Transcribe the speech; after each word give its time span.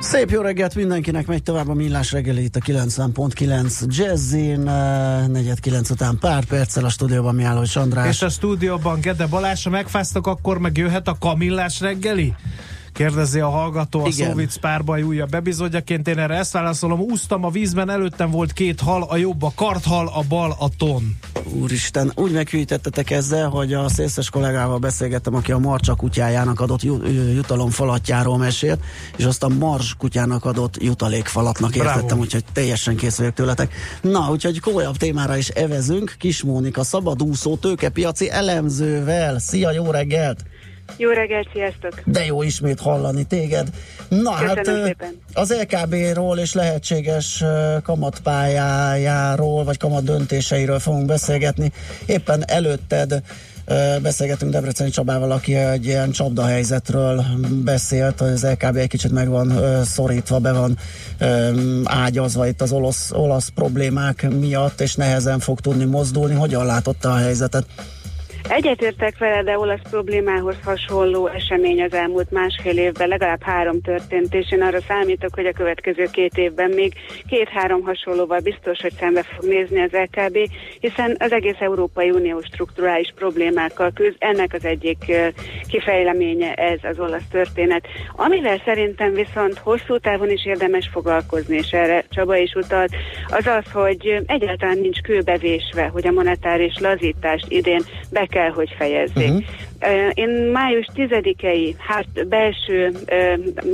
Szép 0.00 0.30
jó 0.30 0.40
reggelt 0.40 0.74
mindenkinek, 0.74 1.26
megy 1.26 1.42
tovább 1.42 1.68
a 1.68 1.74
millás 1.74 2.12
reggeli 2.12 2.42
itt 2.42 2.56
a 2.56 2.60
90.9 2.60 3.86
Jazzin, 3.86 4.62
4-9 4.66 5.90
után 5.90 6.18
pár 6.18 6.44
perccel 6.44 6.84
a 6.84 6.88
stúdióban 6.88 7.34
mi 7.34 7.42
álló 7.42 7.64
András. 7.74 8.08
És 8.08 8.22
a 8.22 8.28
stúdióban 8.28 9.00
Gede 9.00 9.26
Balázs, 9.26 9.64
ha 9.64 9.70
megfáztak, 9.70 10.26
akkor 10.26 10.58
meg 10.58 10.76
jöhet 10.76 11.08
a 11.08 11.16
kamillás 11.18 11.80
reggeli? 11.80 12.34
Kérdezi 13.00 13.40
a 13.40 13.48
hallgató 13.48 14.04
a. 14.04 14.10
Szóvic 14.10 14.56
párbaj 14.56 15.02
újabb 15.02 15.30
bebizonyjaként. 15.30 16.08
Én 16.08 16.18
erre 16.18 16.34
ezt 16.34 16.52
válaszolom. 16.52 17.00
Úsztam 17.00 17.44
a 17.44 17.50
vízben, 17.50 17.90
előttem 17.90 18.30
volt 18.30 18.52
két 18.52 18.80
hal, 18.80 19.02
a 19.02 19.16
jobb 19.16 19.42
a 19.42 19.52
karthal, 19.54 20.10
a 20.14 20.22
bal 20.28 20.56
a 20.58 20.68
ton. 20.78 21.16
Úristen, 21.44 22.12
úgy 22.14 22.32
meghűítettetek 22.32 23.10
ezzel, 23.10 23.48
hogy 23.48 23.72
a 23.72 23.88
szészes 23.88 24.30
kollégával 24.30 24.78
beszélgettem, 24.78 25.34
aki 25.34 25.52
a 25.52 25.58
Marcsa 25.58 25.94
kutyájának 25.94 26.60
adott 26.60 26.82
jutalom 27.34 27.70
falatjáról 27.70 28.38
mesélt, 28.38 28.80
és 29.16 29.24
azt 29.24 29.42
a 29.42 29.48
Mars 29.48 29.94
kutyának 29.98 30.44
adott 30.44 30.82
jutalékfalatnak 30.82 31.76
értettem, 31.76 32.18
úgyhogy 32.18 32.44
teljesen 32.52 32.96
kész 32.96 33.16
vagyok 33.16 33.34
tőletek. 33.34 33.74
Na, 34.02 34.30
úgyhogy 34.30 34.60
komolyabb 34.60 34.96
témára 34.96 35.36
is 35.36 35.48
evezünk. 35.48 36.14
Kis 36.18 36.42
Mónika, 36.42 36.82
szabadúszó 36.82 37.56
tőkepiaci 37.56 38.30
elemzővel. 38.30 39.38
Szia, 39.38 39.72
jó 39.72 39.90
reggelt! 39.90 40.44
Jó 40.96 41.10
reggelt, 41.10 41.48
sziasztok! 41.52 42.00
De 42.04 42.24
jó 42.24 42.42
ismét 42.42 42.80
hallani 42.80 43.24
téged. 43.24 43.68
Na 44.08 44.34
Köszönöm 44.34 44.56
hát 44.56 44.84
szépen. 44.84 45.20
az 45.32 45.54
LKB-ról 45.60 46.38
és 46.38 46.52
lehetséges 46.52 47.44
kamatpályájáról, 47.82 49.64
vagy 49.64 49.76
kamat 49.76 50.04
döntéseiről 50.04 50.78
fogunk 50.78 51.06
beszélgetni. 51.06 51.72
Éppen 52.06 52.42
előtted 52.46 53.22
beszélgetünk 54.02 54.52
Debreceni 54.52 54.90
Csabával, 54.90 55.30
aki 55.30 55.54
egy 55.54 55.86
ilyen 55.86 56.10
csapdahelyzetről 56.10 57.24
beszélt, 57.64 58.20
az 58.20 58.46
LKB 58.46 58.76
egy 58.76 58.88
kicsit 58.88 59.12
meg 59.12 59.28
van 59.28 59.52
szorítva, 59.84 60.38
be 60.38 60.52
van 60.52 60.78
ágyazva 61.84 62.46
itt 62.46 62.60
az 62.60 62.72
olasz, 62.72 63.10
olasz 63.12 63.48
problémák 63.54 64.28
miatt, 64.38 64.80
és 64.80 64.94
nehezen 64.94 65.38
fog 65.38 65.60
tudni 65.60 65.84
mozdulni. 65.84 66.34
Hogyan 66.34 66.66
látotta 66.66 67.10
a 67.10 67.16
helyzetet? 67.16 67.64
Egyetértek 68.50 69.18
vele, 69.18 69.42
de 69.42 69.58
olasz 69.58 69.90
problémához 69.90 70.56
hasonló 70.64 71.26
esemény 71.26 71.82
az 71.82 71.92
elmúlt 71.94 72.30
másfél 72.30 72.78
évben, 72.78 73.08
legalább 73.08 73.42
három 73.42 73.80
történt, 73.80 74.34
és 74.34 74.52
én 74.52 74.62
arra 74.62 74.80
számítok, 74.80 75.34
hogy 75.34 75.46
a 75.46 75.52
következő 75.52 76.06
két 76.12 76.38
évben 76.38 76.70
még 76.70 76.92
két-három 77.28 77.82
hasonlóval 77.82 78.40
biztos, 78.40 78.80
hogy 78.80 78.92
szembe 78.92 79.22
fog 79.22 79.44
nézni 79.44 79.82
az 79.82 79.90
LKB, 79.92 80.38
hiszen 80.80 81.16
az 81.18 81.32
egész 81.32 81.56
Európai 81.58 82.10
Unió 82.10 82.40
strukturális 82.40 83.12
problémákkal 83.14 83.92
küzd, 83.94 84.16
ennek 84.18 84.54
az 84.54 84.64
egyik 84.64 85.12
kifejleménye 85.68 86.52
ez 86.54 86.78
az 86.82 86.98
olasz 86.98 87.28
történet. 87.30 87.86
Amivel 88.16 88.62
szerintem 88.64 89.12
viszont 89.12 89.58
hosszú 89.58 89.98
távon 89.98 90.30
is 90.30 90.46
érdemes 90.46 90.88
foglalkozni, 90.92 91.56
és 91.56 91.70
erre 91.70 92.04
Csaba 92.08 92.36
is 92.36 92.52
utalt, 92.54 92.90
az 93.28 93.46
az, 93.46 93.72
hogy 93.72 94.22
egyáltalán 94.26 94.78
nincs 94.78 95.00
kőbevésve, 95.00 95.86
hogy 95.86 96.06
a 96.06 96.12
monetáris 96.12 96.78
lazítást 96.78 97.46
idén 97.48 97.82
be 98.10 98.26
kell 98.26 98.39
kell, 98.40 98.50
hogy 98.50 98.74
fejezzék. 98.78 99.28
Uh-huh. 99.28 99.44
Én 100.14 100.28
május 100.28 100.86
10-i, 100.94 101.74
hát 101.78 102.28
belső, 102.28 102.92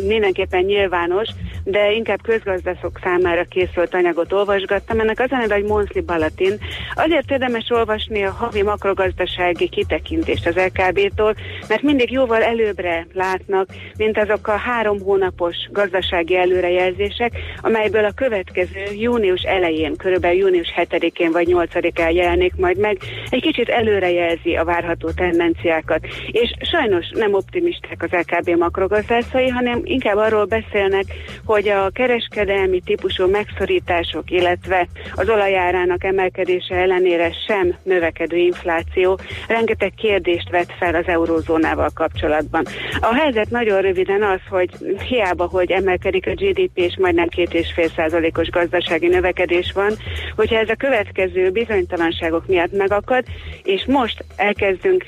mindenképpen 0.07 0.65
nyilvános, 0.65 1.29
de 1.65 1.93
inkább 1.93 2.23
közgazdaszok 2.23 2.99
számára 3.03 3.45
készült 3.45 3.95
anyagot 3.95 4.33
olvasgattam. 4.33 5.01
Ennek 5.01 5.21
az 5.21 5.33
a 5.33 5.37
neve, 5.37 5.55
hogy 5.55 5.65
Monsli 5.65 6.01
Balatin. 6.01 6.59
Azért 6.95 7.31
érdemes 7.31 7.71
olvasni 7.71 8.23
a 8.23 8.31
havi 8.31 8.63
makrogazdasági 8.63 9.69
kitekintést 9.69 10.47
az 10.47 10.55
LKB-tól, 10.57 11.35
mert 11.69 11.83
mindig 11.83 12.11
jóval 12.11 12.43
előbbre 12.43 13.07
látnak, 13.13 13.69
mint 13.97 14.19
azok 14.19 14.49
a 14.49 14.57
három 14.57 15.01
hónapos 15.01 15.57
gazdasági 15.71 16.37
előrejelzések, 16.37 17.33
amelyből 17.61 18.05
a 18.05 18.15
következő 18.15 18.83
június 18.99 19.43
elején, 19.43 19.97
körülbelül 19.97 20.39
június 20.39 20.73
7-én 20.77 21.33
vagy 21.33 21.49
8-án 21.51 22.13
jelenik 22.13 22.57
majd 22.57 22.79
meg, 22.79 22.99
egy 23.31 23.43
kicsit 23.43 23.69
előrejelzi 23.69 24.55
a 24.57 24.65
várható 24.65 25.11
tendenciákat 25.11 25.96
sokat. 25.97 26.33
És 26.33 26.55
sajnos 26.71 27.11
nem 27.15 27.35
optimisták 27.35 28.03
az 28.03 28.11
LKB 28.11 28.59
makrogazdászai, 28.59 29.49
hanem 29.49 29.81
inkább 29.85 30.17
arról 30.17 30.45
beszélnek, 30.45 31.05
hogy 31.45 31.69
a 31.69 31.91
kereskedelmi 31.91 32.81
típusú 32.81 33.31
megszorítások, 33.31 34.31
illetve 34.31 34.87
az 35.15 35.29
olajárának 35.29 36.05
emelkedése 36.05 36.75
ellenére 36.75 37.33
sem 37.47 37.75
növekedő 37.83 38.37
infláció 38.37 39.19
rengeteg 39.49 39.93
kérdést 39.97 40.51
vet 40.51 40.73
fel 40.79 40.95
az 40.95 41.07
eurózónával 41.07 41.91
kapcsolatban. 41.95 42.65
A 43.01 43.15
helyzet 43.15 43.51
nagyon 43.51 43.81
röviden 43.81 44.23
az, 44.23 44.41
hogy 44.49 44.71
hiába, 45.09 45.47
hogy 45.47 45.71
emelkedik 45.71 46.27
a 46.27 46.35
GDP 46.35 46.71
és 46.75 46.97
majdnem 47.01 47.29
két 47.29 47.55
és 47.55 47.73
fél 47.75 47.89
százalékos 47.89 48.49
gazdasági 48.49 49.07
növekedés 49.07 49.73
van, 49.75 49.93
hogyha 50.37 50.59
ez 50.59 50.69
a 50.69 50.75
következő 50.75 51.51
bizonytalanságok 51.51 52.47
miatt 52.47 52.73
megakad, 52.73 53.25
és 53.63 53.85
most 53.87 54.25
elkezdünk 54.37 55.05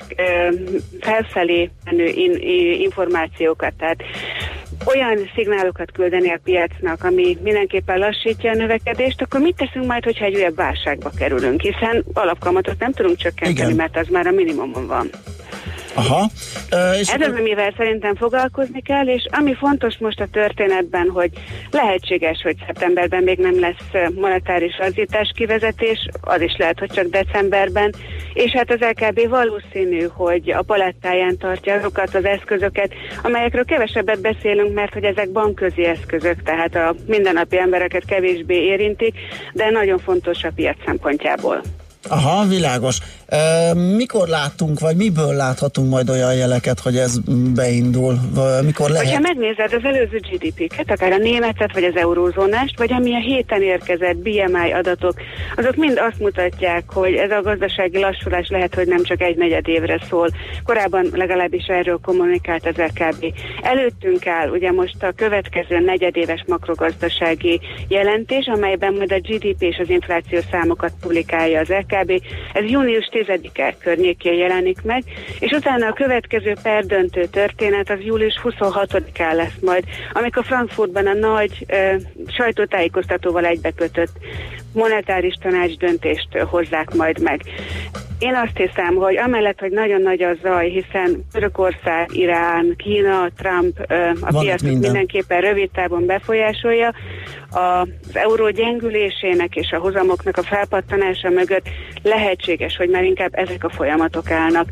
felfelé 0.99 1.69
menő 1.85 2.05
in, 2.05 2.35
információkat, 2.81 3.73
tehát 3.77 4.03
olyan 4.85 5.29
szignálokat 5.35 5.91
küldeni 5.91 6.31
a 6.31 6.39
piacnak, 6.43 7.03
ami 7.03 7.37
mindenképpen 7.43 7.97
lassítja 7.97 8.51
a 8.51 8.55
növekedést, 8.55 9.21
akkor 9.21 9.39
mit 9.39 9.55
teszünk 9.55 9.85
majd, 9.85 10.03
hogyha 10.03 10.25
egy 10.25 10.35
újabb 10.35 10.55
válságba 10.55 11.11
kerülünk, 11.17 11.61
hiszen 11.61 12.03
alapkamatot 12.13 12.79
nem 12.79 12.91
tudunk 12.91 13.17
csökkenteni, 13.17 13.71
Igen. 13.71 13.75
mert 13.75 13.97
az 13.97 14.07
már 14.07 14.27
a 14.27 14.31
minimumon 14.31 14.87
van. 14.87 15.09
Aha. 15.93 16.29
Uh, 16.71 16.99
és 16.99 17.09
Ez 17.09 17.21
az, 17.21 17.33
amivel 17.39 17.73
szerintem 17.77 18.15
foglalkozni 18.15 18.81
kell, 18.81 19.07
és 19.07 19.25
ami 19.31 19.53
fontos 19.53 19.97
most 19.97 20.19
a 20.19 20.27
történetben, 20.31 21.09
hogy 21.09 21.29
lehetséges, 21.71 22.41
hogy 22.41 22.55
szeptemberben 22.65 23.23
még 23.23 23.37
nem 23.37 23.59
lesz 23.59 24.11
monetáris 24.15 24.77
azítás 24.77 25.31
kivezetés, 25.35 26.07
az 26.21 26.41
is 26.41 26.55
lehet, 26.57 26.79
hogy 26.79 26.91
csak 26.91 27.05
decemberben, 27.05 27.93
és 28.33 28.51
hát 28.51 28.71
az 28.71 28.79
LKB 28.79 29.29
valószínű, 29.29 30.07
hogy 30.13 30.51
a 30.51 30.61
palettáján 30.61 31.37
tartja 31.37 31.73
azokat 31.73 32.15
az 32.15 32.25
eszközöket, 32.25 32.93
amelyekről 33.23 33.65
kevesebbet 33.65 34.21
beszélünk, 34.21 34.73
mert 34.73 34.93
hogy 34.93 35.03
ezek 35.03 35.31
bankközi 35.31 35.85
eszközök, 35.85 36.43
tehát 36.43 36.75
a 36.75 36.95
mindennapi 37.07 37.57
embereket 37.57 38.05
kevésbé 38.05 38.55
érintik, 38.55 39.15
de 39.53 39.69
nagyon 39.69 39.99
fontos 39.99 40.43
a 40.43 40.51
piac 40.55 40.77
szempontjából. 40.85 41.61
Aha, 42.07 42.45
világos. 42.45 42.97
E, 43.27 43.73
mikor 43.73 44.27
látunk, 44.27 44.79
vagy 44.79 44.95
miből 44.95 45.35
láthatunk 45.35 45.89
majd 45.89 46.09
olyan 46.09 46.33
jeleket, 46.33 46.79
hogy 46.79 46.97
ez 46.97 47.19
beindul? 47.55 48.19
Mikor 48.61 48.89
lehet? 48.89 49.13
Ha 49.13 49.19
megnézed 49.19 49.73
az 49.73 49.83
előző 49.83 50.19
GDP-ket, 50.31 50.91
akár 50.91 51.11
a 51.11 51.17
németet, 51.17 51.73
vagy 51.73 51.83
az 51.83 51.95
eurózónást, 51.95 52.77
vagy 52.77 52.93
ami 52.93 53.15
a 53.15 53.19
héten 53.19 53.61
érkezett 53.61 54.15
BMI 54.15 54.71
adatok, 54.73 55.13
azok 55.55 55.75
mind 55.75 55.97
azt 55.97 56.19
mutatják, 56.19 56.83
hogy 56.87 57.13
ez 57.13 57.31
a 57.31 57.41
gazdasági 57.41 57.99
lassulás 57.99 58.47
lehet, 58.49 58.75
hogy 58.75 58.87
nem 58.87 59.03
csak 59.03 59.21
egy 59.21 59.37
negyed 59.37 59.67
évre 59.67 60.01
szól. 60.09 60.29
Korábban 60.63 61.07
legalábbis 61.11 61.65
erről 61.65 61.99
kommunikált 62.03 62.67
az 62.67 62.81
RKB. 62.81 63.25
Előttünk 63.61 64.27
áll 64.27 64.49
ugye 64.49 64.71
most 64.71 65.03
a 65.03 65.13
következő 65.15 65.79
negyedéves 65.79 66.43
makrogazdasági 66.47 67.59
jelentés, 67.87 68.45
amelyben 68.45 68.93
majd 68.93 69.11
a 69.11 69.19
GDP 69.19 69.61
és 69.61 69.77
az 69.81 69.89
infláció 69.89 70.39
számokat 70.51 70.91
publikálja 71.01 71.59
az 71.59 71.67
RKB, 71.67 71.88
kb. 71.89 72.21
Ez 72.53 72.69
június 72.69 73.09
10-e 73.11 73.75
környékén 73.79 74.33
jelenik 74.33 74.81
meg, 74.83 75.03
és 75.39 75.51
utána 75.51 75.87
a 75.87 75.93
következő 75.93 76.55
perdöntő 76.63 77.25
történet 77.25 77.89
az 77.89 77.99
július 78.01 78.39
26-án 78.43 79.35
lesz 79.35 79.59
majd, 79.61 79.83
amikor 80.13 80.45
Frankfurtban 80.45 81.07
a 81.07 81.13
nagy 81.13 81.65
ö, 81.67 81.95
sajtótájékoztatóval 82.27 83.45
egybekötött 83.45 84.11
monetáris 84.73 85.33
tanács 85.41 85.77
döntést 85.77 86.37
hozzák 86.37 86.93
majd 86.93 87.21
meg. 87.21 87.41
Én 88.19 88.35
azt 88.35 88.57
hiszem, 88.57 88.95
hogy 88.95 89.17
amellett, 89.17 89.59
hogy 89.59 89.71
nagyon 89.71 90.01
nagy 90.01 90.21
a 90.21 90.35
zaj, 90.43 90.69
hiszen 90.69 91.25
Törökország, 91.31 92.09
Irán, 92.11 92.73
Kína, 92.77 93.29
Trump 93.37 93.79
a 94.21 94.39
piacot 94.39 94.61
minden. 94.61 94.79
mindenképpen 94.79 95.41
rövid 95.41 95.69
távon 95.71 96.05
befolyásolja, 96.05 96.93
az 97.49 97.87
euró 98.13 98.49
gyengülésének 98.49 99.55
és 99.55 99.71
a 99.71 99.77
hozamoknak 99.79 100.37
a 100.37 100.43
felpattanása 100.43 101.29
mögött 101.29 101.67
lehetséges, 102.03 102.75
hogy 102.75 102.89
már 102.89 103.03
inkább 103.03 103.29
ezek 103.31 103.63
a 103.63 103.69
folyamatok 103.69 104.31
állnak. 104.31 104.67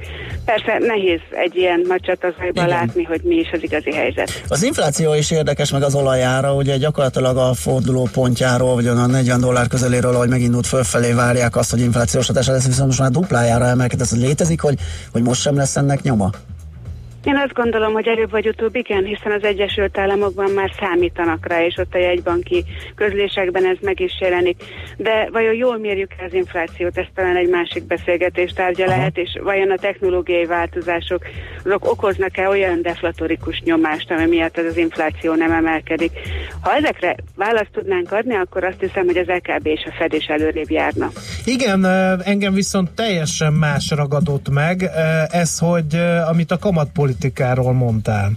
Persze 0.45 0.77
nehéz 0.79 1.19
egy 1.29 1.55
ilyen 1.55 1.81
nagy 1.87 2.01
csatazajban 2.01 2.67
látni, 2.67 3.03
hogy 3.03 3.21
mi 3.23 3.35
is 3.35 3.49
az 3.51 3.63
igazi 3.63 3.93
helyzet. 3.93 4.43
Az 4.47 4.63
infláció 4.63 5.13
is 5.13 5.31
érdekes, 5.31 5.71
meg 5.71 5.83
az 5.83 5.95
olajára, 5.95 6.53
ugye 6.53 6.77
gyakorlatilag 6.77 7.37
a 7.37 7.53
forduló 7.53 8.09
pontjáról, 8.13 8.73
vagy 8.73 8.87
a 8.87 9.05
40 9.05 9.39
dollár 9.39 9.67
közeléről, 9.67 10.15
ahogy 10.15 10.29
megindult 10.29 10.67
fölfelé 10.67 11.11
várják 11.11 11.55
azt, 11.55 11.71
hogy 11.71 11.79
inflációs 11.79 12.27
hatása 12.27 12.51
lesz, 12.51 12.65
viszont 12.65 12.87
most 12.87 12.99
már 12.99 13.11
duplájára 13.37 13.65
emelkedett. 13.65 14.11
Ez 14.11 14.17
létezik, 14.17 14.61
hogy, 14.61 14.79
hogy 15.11 15.21
most 15.21 15.41
sem 15.41 15.55
lesz 15.55 15.75
ennek 15.75 16.01
nyoma? 16.01 16.31
Én 17.27 17.37
azt 17.37 17.53
gondolom, 17.53 17.93
hogy 17.93 18.07
előbb 18.07 18.31
vagy 18.31 18.47
utóbb 18.47 18.75
igen, 18.75 19.03
hiszen 19.03 19.31
az 19.31 19.43
Egyesült 19.43 19.97
Államokban 19.97 20.51
már 20.51 20.71
számítanak 20.79 21.47
rá, 21.47 21.65
és 21.65 21.75
ott 21.77 21.93
a 21.93 21.97
jegybanki 21.97 22.65
közlésekben 22.95 23.65
ez 23.65 23.77
meg 23.81 23.99
is 23.99 24.11
jelenik. 24.19 24.63
De 24.97 25.29
vajon 25.31 25.53
jól 25.53 25.77
mérjük 25.77 26.11
az 26.25 26.33
inflációt, 26.33 26.97
ez 26.97 27.05
talán 27.15 27.35
egy 27.35 27.49
másik 27.49 27.83
beszélgetés 27.87 28.51
tárgya 28.51 28.85
Aha. 28.85 28.95
lehet, 28.95 29.17
és 29.17 29.37
vajon 29.43 29.71
a 29.71 29.77
technológiai 29.77 30.45
változások 30.45 31.21
azok 31.63 31.91
okoznak-e 31.91 32.47
olyan 32.47 32.81
deflatorikus 32.81 33.61
nyomást, 33.63 34.11
ami 34.11 34.25
miatt 34.25 34.57
ez 34.57 34.65
az 34.65 34.77
infláció 34.77 35.33
nem 35.33 35.51
emelkedik. 35.51 36.11
Ha 36.61 36.75
ezekre 36.75 37.15
választ 37.35 37.71
tudnánk 37.71 38.11
adni, 38.11 38.35
akkor 38.35 38.63
azt 38.63 38.79
hiszem, 38.79 39.05
hogy 39.05 39.17
az 39.17 39.27
LKB 39.27 39.65
és 39.67 39.83
a 39.85 39.93
Fed 39.97 40.13
is 40.13 40.25
előrébb 40.25 40.69
járna. 40.69 41.09
Igen, 41.45 41.85
engem 42.23 42.53
viszont 42.53 42.91
teljesen 42.91 43.53
más 43.53 43.91
ragadott 43.95 44.49
meg, 44.49 44.89
ez, 45.29 45.59
hogy 45.59 46.01
amit 46.29 46.51
a 46.51 46.57
kamatpolitika 46.57 47.15
politikáról 47.17 47.73
mondtál. 47.73 48.31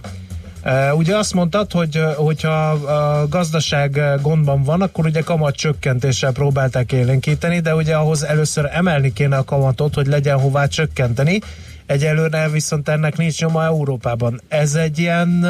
Ugye 0.93 1.17
azt 1.17 1.33
mondtad, 1.33 1.71
hogy 1.71 1.99
hogyha 2.15 2.69
a 2.69 3.27
gazdaság 3.27 3.99
gondban 4.21 4.63
van, 4.63 4.81
akkor 4.81 5.05
ugye 5.05 5.21
kamat 5.21 5.55
csökkentéssel 5.55 6.31
próbálták 6.31 6.91
élénkíteni, 6.91 7.59
de 7.59 7.75
ugye 7.75 7.95
ahhoz 7.95 8.23
először 8.23 8.69
emelni 8.73 9.13
kéne 9.13 9.37
a 9.37 9.43
kamatot, 9.43 9.93
hogy 9.93 10.07
legyen 10.07 10.39
hová 10.39 10.65
csökkenteni. 10.65 11.39
Egyelőre 11.85 12.49
viszont 12.49 12.89
ennek 12.89 13.17
nincs 13.17 13.41
nyoma 13.41 13.63
Európában. 13.63 14.41
Ez 14.47 14.75
egy 14.75 14.99
ilyen 14.99 15.45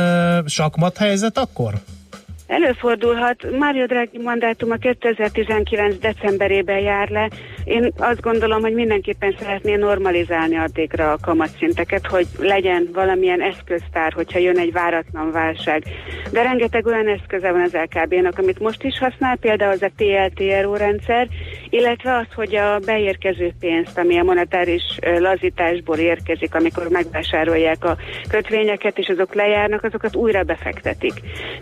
sakmat 0.46 0.98
helyzet 0.98 1.38
akkor? 1.38 1.74
Előfordulhat. 2.52 3.58
Mário 3.58 3.86
Draghi 3.86 4.18
mandátuma 4.18 4.76
2019. 4.76 6.00
decemberében 6.00 6.80
jár 6.80 7.10
le. 7.10 7.30
Én 7.64 7.92
azt 7.98 8.22
gondolom, 8.22 8.62
hogy 8.62 8.74
mindenképpen 8.74 9.36
szeretné 9.40 9.76
normalizálni 9.76 10.58
addigra 10.58 11.12
a 11.12 11.18
kamatszinteket, 11.22 12.08
hogy 12.08 12.28
legyen 12.40 12.90
valamilyen 12.94 13.42
eszköztár, 13.42 14.14
hogyha 14.14 14.40
jön 14.40 14.58
egy 14.58 14.72
váratlan 14.72 15.32
válság. 15.32 15.84
De 16.32 16.42
rengeteg 16.42 16.86
olyan 16.86 17.08
eszköze 17.08 17.52
van 17.52 17.62
az 17.62 17.74
LKB-nak, 17.74 18.38
amit 18.38 18.60
most 18.60 18.84
is 18.84 18.98
használ, 18.98 19.36
például 19.36 19.72
az 19.72 19.82
a 19.82 19.92
TLTRO 19.96 20.76
rendszer, 20.76 21.28
illetve 21.70 22.16
az, 22.16 22.28
hogy 22.36 22.56
a 22.56 22.80
beérkező 22.86 23.52
pénzt, 23.60 23.98
ami 23.98 24.20
a 24.20 24.24
monetáris 24.24 24.84
lazításból 25.20 25.98
érkezik, 25.98 26.56
amikor 26.56 26.88
megvásárolják 26.90 27.86
a 27.86 27.98
kötvényeket, 28.30 28.98
és 28.98 29.08
azok 29.08 29.34
lejárnak, 29.34 29.84
azokat 29.84 30.16
újra 30.16 30.44
befektetik. 30.44 31.14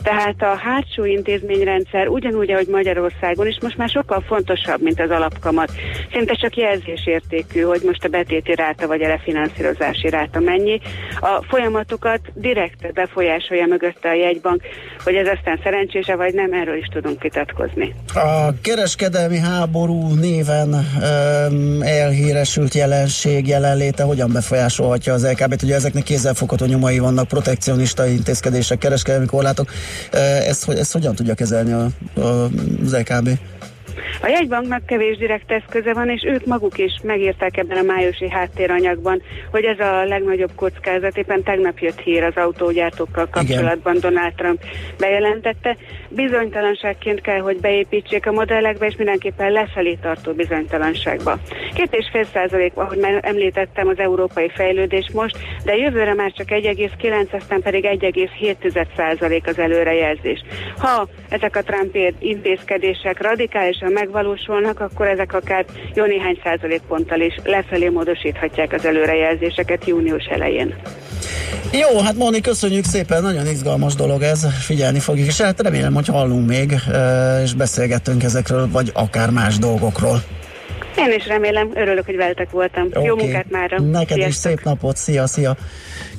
Tehát 0.03 0.41
a 0.41 0.57
hátsó 0.79 1.05
intézményrendszer 1.05 2.07
ugyanúgy, 2.07 2.51
ahogy 2.51 2.67
Magyarországon 2.67 3.47
is 3.47 3.57
most 3.61 3.77
már 3.77 3.89
sokkal 3.89 4.23
fontosabb, 4.27 4.81
mint 4.81 4.99
az 4.99 5.09
alapkamat. 5.09 5.71
Szinte 6.11 6.33
csak 6.33 6.55
jelzésértékű, 6.55 7.61
hogy 7.61 7.81
most 7.85 8.03
a 8.03 8.07
betéti 8.07 8.55
ráta 8.55 8.87
vagy 8.87 9.01
a 9.01 9.07
refinanszírozási 9.07 10.09
ráta 10.09 10.39
mennyi. 10.39 10.79
A 11.19 11.43
folyamatokat 11.49 12.19
direkt 12.33 12.93
befolyásolja 12.93 13.65
mögötte 13.65 14.09
a 14.09 14.13
jegybank, 14.13 14.61
hogy 15.03 15.15
ez 15.15 15.27
aztán 15.27 15.59
szerencsése 15.63 16.15
vagy 16.15 16.33
nem, 16.33 16.53
erről 16.53 16.77
is 16.77 16.87
tudunk 16.91 17.21
vitatkozni. 17.21 17.95
A 18.13 18.59
kereskedelmi 18.61 19.37
háború 19.37 20.13
néven 20.13 20.69
um, 20.73 21.81
elhíresült 21.81 22.73
jelenség 22.73 23.47
jelenléte 23.47 24.03
hogyan 24.03 24.31
befolyásolhatja 24.31 25.13
az 25.13 25.27
LKB-t? 25.31 25.63
Ugye 25.63 25.75
ezeknek 25.75 26.03
kézzelfogható 26.03 26.65
nyomai 26.65 26.99
vannak, 26.99 27.27
protekcionista 27.27 28.05
intézkedések, 28.05 28.77
kereskedelmi 28.77 29.25
korlátok. 29.25 29.71
Ezt, 30.69 30.79
ezt 30.79 30.91
hogyan 30.91 31.15
tudja 31.15 31.33
kezelni 31.33 31.71
a, 31.71 31.87
a, 32.21 32.43
az 32.83 32.97
LKB? 32.97 33.29
A 34.21 34.27
jegybanknak 34.27 34.85
kevés 34.85 35.17
direkt 35.17 35.51
eszköze 35.51 35.93
van, 35.93 36.09
és 36.09 36.23
ők 36.25 36.45
maguk 36.45 36.77
is 36.77 36.99
megírták 37.03 37.57
ebben 37.57 37.77
a 37.77 37.81
májusi 37.81 38.29
háttéranyagban, 38.29 39.21
hogy 39.51 39.63
ez 39.63 39.79
a 39.79 40.03
legnagyobb 40.03 40.51
kockázat. 40.55 41.17
Éppen 41.17 41.43
tegnap 41.43 41.79
jött 41.79 41.99
hír 41.99 42.23
az 42.23 42.35
autógyártókkal 42.35 43.27
kapcsolatban, 43.29 43.95
Igen. 43.95 44.11
Donald 44.11 44.33
Trump 44.33 44.63
bejelentette. 44.97 45.77
Bizonytalanságként 46.09 47.21
kell, 47.21 47.39
hogy 47.39 47.59
beépítsék 47.59 48.25
a 48.25 48.31
modellekbe, 48.31 48.85
és 48.85 48.95
mindenképpen 48.95 49.51
lefelé 49.51 49.97
tartó 50.01 50.33
bizonytalanságba. 50.33 51.37
Két 51.73 51.95
és 51.95 52.09
fél 52.11 52.23
százalék, 52.23 52.71
ahogy 52.75 52.97
már 52.97 53.19
említettem, 53.21 53.87
az 53.87 53.99
európai 53.99 54.49
fejlődés 54.49 55.09
most, 55.13 55.37
de 55.63 55.75
jövőre 55.75 56.13
már 56.13 56.31
csak 56.31 56.47
1,9, 56.49 57.31
aztán 57.31 57.61
pedig 57.61 57.85
1,7 57.85 58.85
százalék 58.95 59.47
az 59.47 59.59
előrejelzés. 59.59 60.43
Ha 60.77 61.07
ezek 61.29 61.55
a 61.55 61.63
Trump 61.63 61.97
intézkedések 62.19 63.21
radikálisan 63.21 63.91
megvalósulnak, 63.91 64.79
akkor 64.79 65.07
ezek 65.07 65.33
akár 65.33 65.65
jó 65.93 66.05
néhány 66.05 66.39
százalékponttal 66.43 67.19
is 67.19 67.35
lefelé 67.43 67.89
módosíthatják 67.89 68.73
az 68.73 68.85
előrejelzéseket 68.85 69.85
június 69.85 70.25
elején. 70.25 70.75
Jó, 71.71 71.99
hát 71.99 72.15
Moni, 72.15 72.41
köszönjük 72.41 72.85
szépen, 72.85 73.21
nagyon 73.21 73.47
izgalmas 73.47 73.95
dolog 73.95 74.21
ez, 74.21 74.45
figyelni 74.59 74.99
fogjuk, 74.99 75.27
és 75.27 75.41
hát 75.41 75.61
remélem, 75.61 75.93
hogy 75.93 76.07
hallunk 76.07 76.47
még, 76.47 76.75
és 77.43 77.53
beszélgettünk 77.53 78.23
ezekről, 78.23 78.69
vagy 78.71 78.91
akár 78.93 79.29
más 79.29 79.57
dolgokról. 79.57 80.23
Én 80.97 81.13
is 81.17 81.27
remélem, 81.27 81.71
örülök, 81.73 82.05
hogy 82.05 82.15
veletek 82.15 82.49
voltam. 82.49 82.85
Okay. 82.85 83.03
Jó 83.03 83.15
munkát 83.15 83.49
már. 83.49 83.69
Neked 83.69 84.07
Sziasztok. 84.07 84.27
is 84.27 84.35
szép 84.35 84.63
napot, 84.63 84.97
szia, 84.97 85.27
szia. 85.27 85.57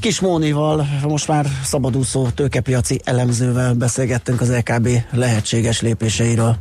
Kis 0.01 0.21
Mónival, 0.21 0.87
most 1.03 1.29
már 1.29 1.47
szabadúszó 1.65 2.29
tőkepiaci 2.29 3.01
elemzővel 3.05 3.75
beszélgettünk 3.75 4.41
az 4.41 4.51
EKB 4.51 4.89
lehetséges 5.13 5.81
lépéseiről. 5.81 6.57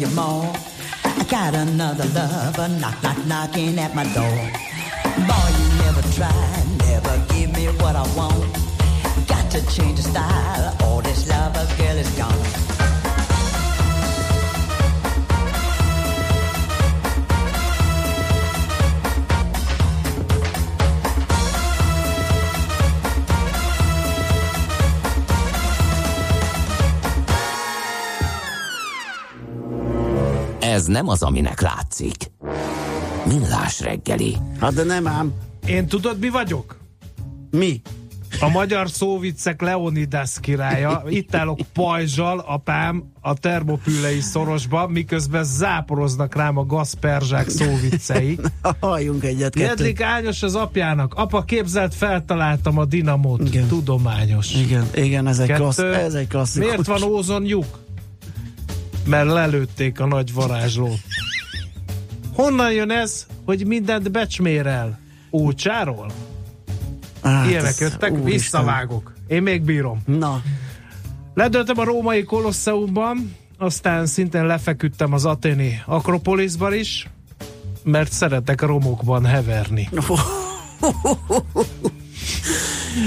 You 0.00 0.08
more? 0.08 0.52
I 1.04 1.24
got 1.30 1.54
another 1.54 2.04
lover, 2.14 2.68
knock, 2.80 3.02
knock, 3.02 3.26
knocking 3.26 3.78
at 3.78 3.94
my 3.94 4.04
door. 4.12 4.38
Boy, 5.28 5.48
you 5.58 5.68
never 5.84 6.02
tried, 6.14 6.64
never 6.78 7.14
give 7.32 7.52
me 7.54 7.66
what 7.80 7.94
I 7.94 8.06
want. 8.16 8.52
Got 9.28 9.50
to 9.52 9.60
change 9.74 9.96
the 9.96 10.02
style, 10.02 10.76
all 10.82 11.00
this 11.02 11.28
lover 11.28 11.66
girl 11.76 11.96
is 11.96 12.10
gone. 12.18 12.73
Ez 30.84 30.90
nem 30.90 31.08
az, 31.08 31.22
aminek 31.22 31.60
látszik. 31.60 32.30
Millás 33.26 33.80
reggeli. 33.80 34.36
Hát 34.60 34.74
de 34.74 34.82
nem 34.82 35.06
ám. 35.06 35.32
Én 35.66 35.86
tudod, 35.86 36.18
mi 36.18 36.28
vagyok? 36.28 36.76
Mi? 37.50 37.80
A 38.40 38.48
magyar 38.48 38.90
szóviccek 38.90 39.60
Leonidas 39.60 40.36
királya. 40.40 41.02
Itt 41.08 41.34
állok 41.34 41.60
pajzsal, 41.72 42.38
apám, 42.38 43.12
a 43.20 43.34
termopülei 43.34 44.20
szorosba, 44.20 44.88
miközben 44.88 45.44
záporoznak 45.44 46.34
rám 46.34 46.58
a 46.58 46.66
gazperzsák 46.66 47.48
szóviccei. 47.48 48.38
Halljunk 48.80 49.24
egyet. 49.24 49.58
Jedlik 49.58 50.00
Ányos 50.00 50.42
az 50.42 50.54
apjának. 50.54 51.14
Apa, 51.14 51.42
képzelt, 51.42 51.94
feltaláltam 51.94 52.78
a 52.78 52.84
dinamót. 52.84 53.46
Igen. 53.46 53.66
Tudományos. 53.66 54.54
Igen, 54.54 54.86
igen 54.94 55.26
ez, 55.26 55.38
egy 55.38 55.52
klassz, 55.52 55.78
ez 55.78 56.14
egy 56.14 56.28
klasszikus. 56.28 56.68
Miért 56.68 56.86
van 56.86 57.02
ózon 57.02 57.44
lyuk? 57.44 57.83
Mert 59.06 59.26
lelőtték 59.26 60.00
a 60.00 60.06
nagy 60.06 60.32
varázslót. 60.32 61.00
Honnan 62.34 62.72
jön 62.72 62.90
ez, 62.90 63.26
hogy 63.44 63.66
mindent 63.66 64.10
becsmérel? 64.10 64.98
Ócsáról? 65.32 66.10
Hát 67.22 67.48
Ilyenek 67.48 67.78
jöttek, 67.78 68.12
visszavágok. 68.22 69.12
Én 69.26 69.42
még 69.42 69.62
bírom. 69.62 70.02
Na. 70.06 70.42
Ledöltem 71.34 71.78
a 71.78 71.84
római 71.84 72.24
kolosszeumban, 72.24 73.36
aztán 73.58 74.06
szintén 74.06 74.46
lefeküdtem 74.46 75.12
az 75.12 75.24
aténi 75.24 75.82
Akropolisban 75.86 76.74
is, 76.74 77.08
mert 77.82 78.12
szeretek 78.12 78.62
a 78.62 78.66
romokban 78.66 79.24
heverni. 79.24 79.88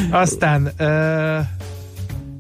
Aztán 0.09 0.71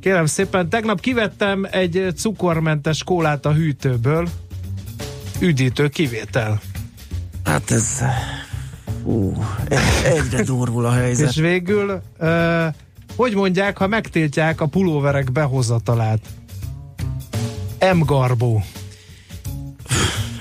Kérem 0.07 0.25
szépen, 0.25 0.69
tegnap 0.69 0.99
kivettem 0.99 1.67
egy 1.71 2.13
cukormentes 2.15 3.03
kólát 3.03 3.45
a 3.45 3.53
hűtőből. 3.53 4.29
Üdítő 5.39 5.87
kivétel. 5.87 6.61
Hát 7.43 7.71
ez... 7.71 8.01
Ú, 9.03 9.33
egyre 10.03 10.43
durvul 10.43 10.85
a 10.85 10.91
helyzet. 10.99 11.29
És 11.29 11.35
végül, 11.35 12.01
uh, 12.19 12.65
hogy 13.15 13.33
mondják, 13.35 13.77
ha 13.77 13.87
megtiltják 13.87 14.61
a 14.61 14.65
pulóverek 14.65 15.31
behozatalát? 15.31 16.19
M-garbó. 17.93 18.63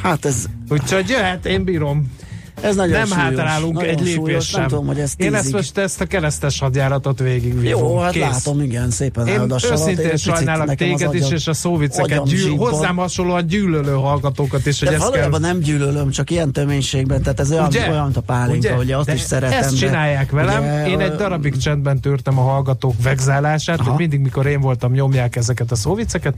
Hát 0.03 0.25
ez... 0.25 0.45
Úgyhogy 0.69 1.09
jöhet, 1.09 1.47
én 1.47 1.65
bírom. 1.65 2.16
Ez 2.63 2.77
nagyon 2.77 2.93
nem 2.93 3.07
súlyos, 3.07 3.23
hátrálunk 3.23 3.75
nagyon 3.75 3.91
egy 3.91 4.01
lépés 4.01 4.47
sem. 4.47 4.61
Nem 4.61 4.69
tudom, 4.69 4.87
hogy 4.87 4.99
ez 4.99 5.13
Én 5.17 5.35
ezt 5.35 5.53
most 5.53 5.79
ezt 5.79 6.01
a 6.01 6.07
keresztes 6.07 6.59
hadjáratot 6.59 7.19
végig 7.19 7.55
Jó, 7.63 7.99
hát 7.99 8.13
Kész. 8.13 8.23
látom, 8.23 8.61
igen, 8.61 8.91
szépen 8.91 9.27
Én 9.27 9.53
őszintén 9.71 10.17
sajnálok 10.17 10.75
téged 10.75 11.15
is, 11.15 11.31
és 11.31 11.47
a 11.47 11.53
szóviceket 11.53 12.25
gyűl, 12.25 12.57
hozzám 12.57 12.97
hasonlóan 12.97 13.47
gyűlölő 13.47 13.93
hallgatókat 13.93 14.67
is. 14.67 14.79
Hogy 14.81 14.89
de 14.89 14.99
valójában 14.99 15.41
kell... 15.41 15.51
nem 15.51 15.61
gyűlölöm, 15.61 16.11
csak 16.11 16.31
ilyen 16.31 16.53
töménységben, 16.53 17.23
tehát 17.23 17.41
ez 17.41 17.51
olyan, 17.51 17.69
olyan 17.89 18.05
mint 18.05 18.17
a 18.17 18.21
pálinka, 18.21 18.77
ugye, 18.77 18.97
azt 18.97 19.07
de 19.07 19.15
is 19.15 19.21
szeretem. 19.21 19.59
Ezt 19.59 19.77
csinálják 19.77 20.31
velem, 20.31 20.87
én 20.87 21.01
egy 21.01 21.15
darabig 21.15 21.57
csendben 21.57 22.01
tűrtem 22.01 22.39
a 22.39 22.43
hallgatók 22.43 22.95
vegzálását, 23.03 23.81
hogy 23.81 23.97
mindig, 23.97 24.21
mikor 24.21 24.47
én 24.47 24.61
voltam, 24.61 24.93
nyomják 24.93 25.37
ezeket 25.37 25.71
a 25.71 25.75
szóviceket, 25.75 26.35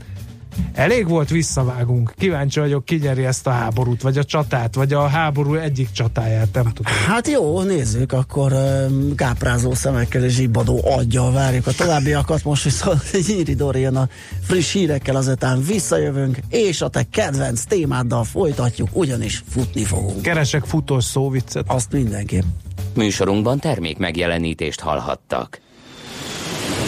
Elég 0.73 1.07
volt, 1.07 1.29
visszavágunk. 1.29 2.13
Kíváncsi 2.17 2.59
vagyok, 2.59 2.85
ki 2.85 2.95
nyeri 2.95 3.25
ezt 3.25 3.47
a 3.47 3.49
háborút, 3.49 4.01
vagy 4.01 4.17
a 4.17 4.23
csatát, 4.23 4.75
vagy 4.75 4.93
a 4.93 5.07
háború 5.07 5.53
egyik 5.53 5.91
csatáját, 5.91 6.47
nem 6.53 6.63
tudom. 6.73 6.93
Hát 7.07 7.27
jó, 7.27 7.61
nézzük, 7.61 8.11
akkor 8.11 8.53
káprázó 9.15 9.73
szemekkel 9.73 10.23
és 10.23 10.33
zsibbadó 10.33 10.81
adja 10.83 11.31
várjuk 11.31 11.67
a 11.67 11.71
továbbiakat. 11.71 12.43
Most 12.43 12.63
viszont 12.63 13.01
Nyíri 13.27 13.53
Dori 13.53 13.79
jön 13.79 13.95
a 13.95 14.09
friss 14.41 14.73
hírekkel, 14.73 15.15
azután 15.15 15.63
visszajövünk, 15.63 16.37
és 16.49 16.81
a 16.81 16.87
te 16.87 17.03
kedvenc 17.11 17.63
témáddal 17.63 18.23
folytatjuk, 18.23 18.89
ugyanis 18.93 19.43
futni 19.49 19.83
fogunk. 19.83 20.21
Keresek 20.21 20.65
futós 20.65 21.03
szóviccet. 21.03 21.63
Azt 21.67 21.91
mindenképp. 21.91 22.43
Műsorunkban 22.93 23.59
termék 23.59 23.97
megjelenítést 23.97 24.79
hallhattak. 24.79 25.59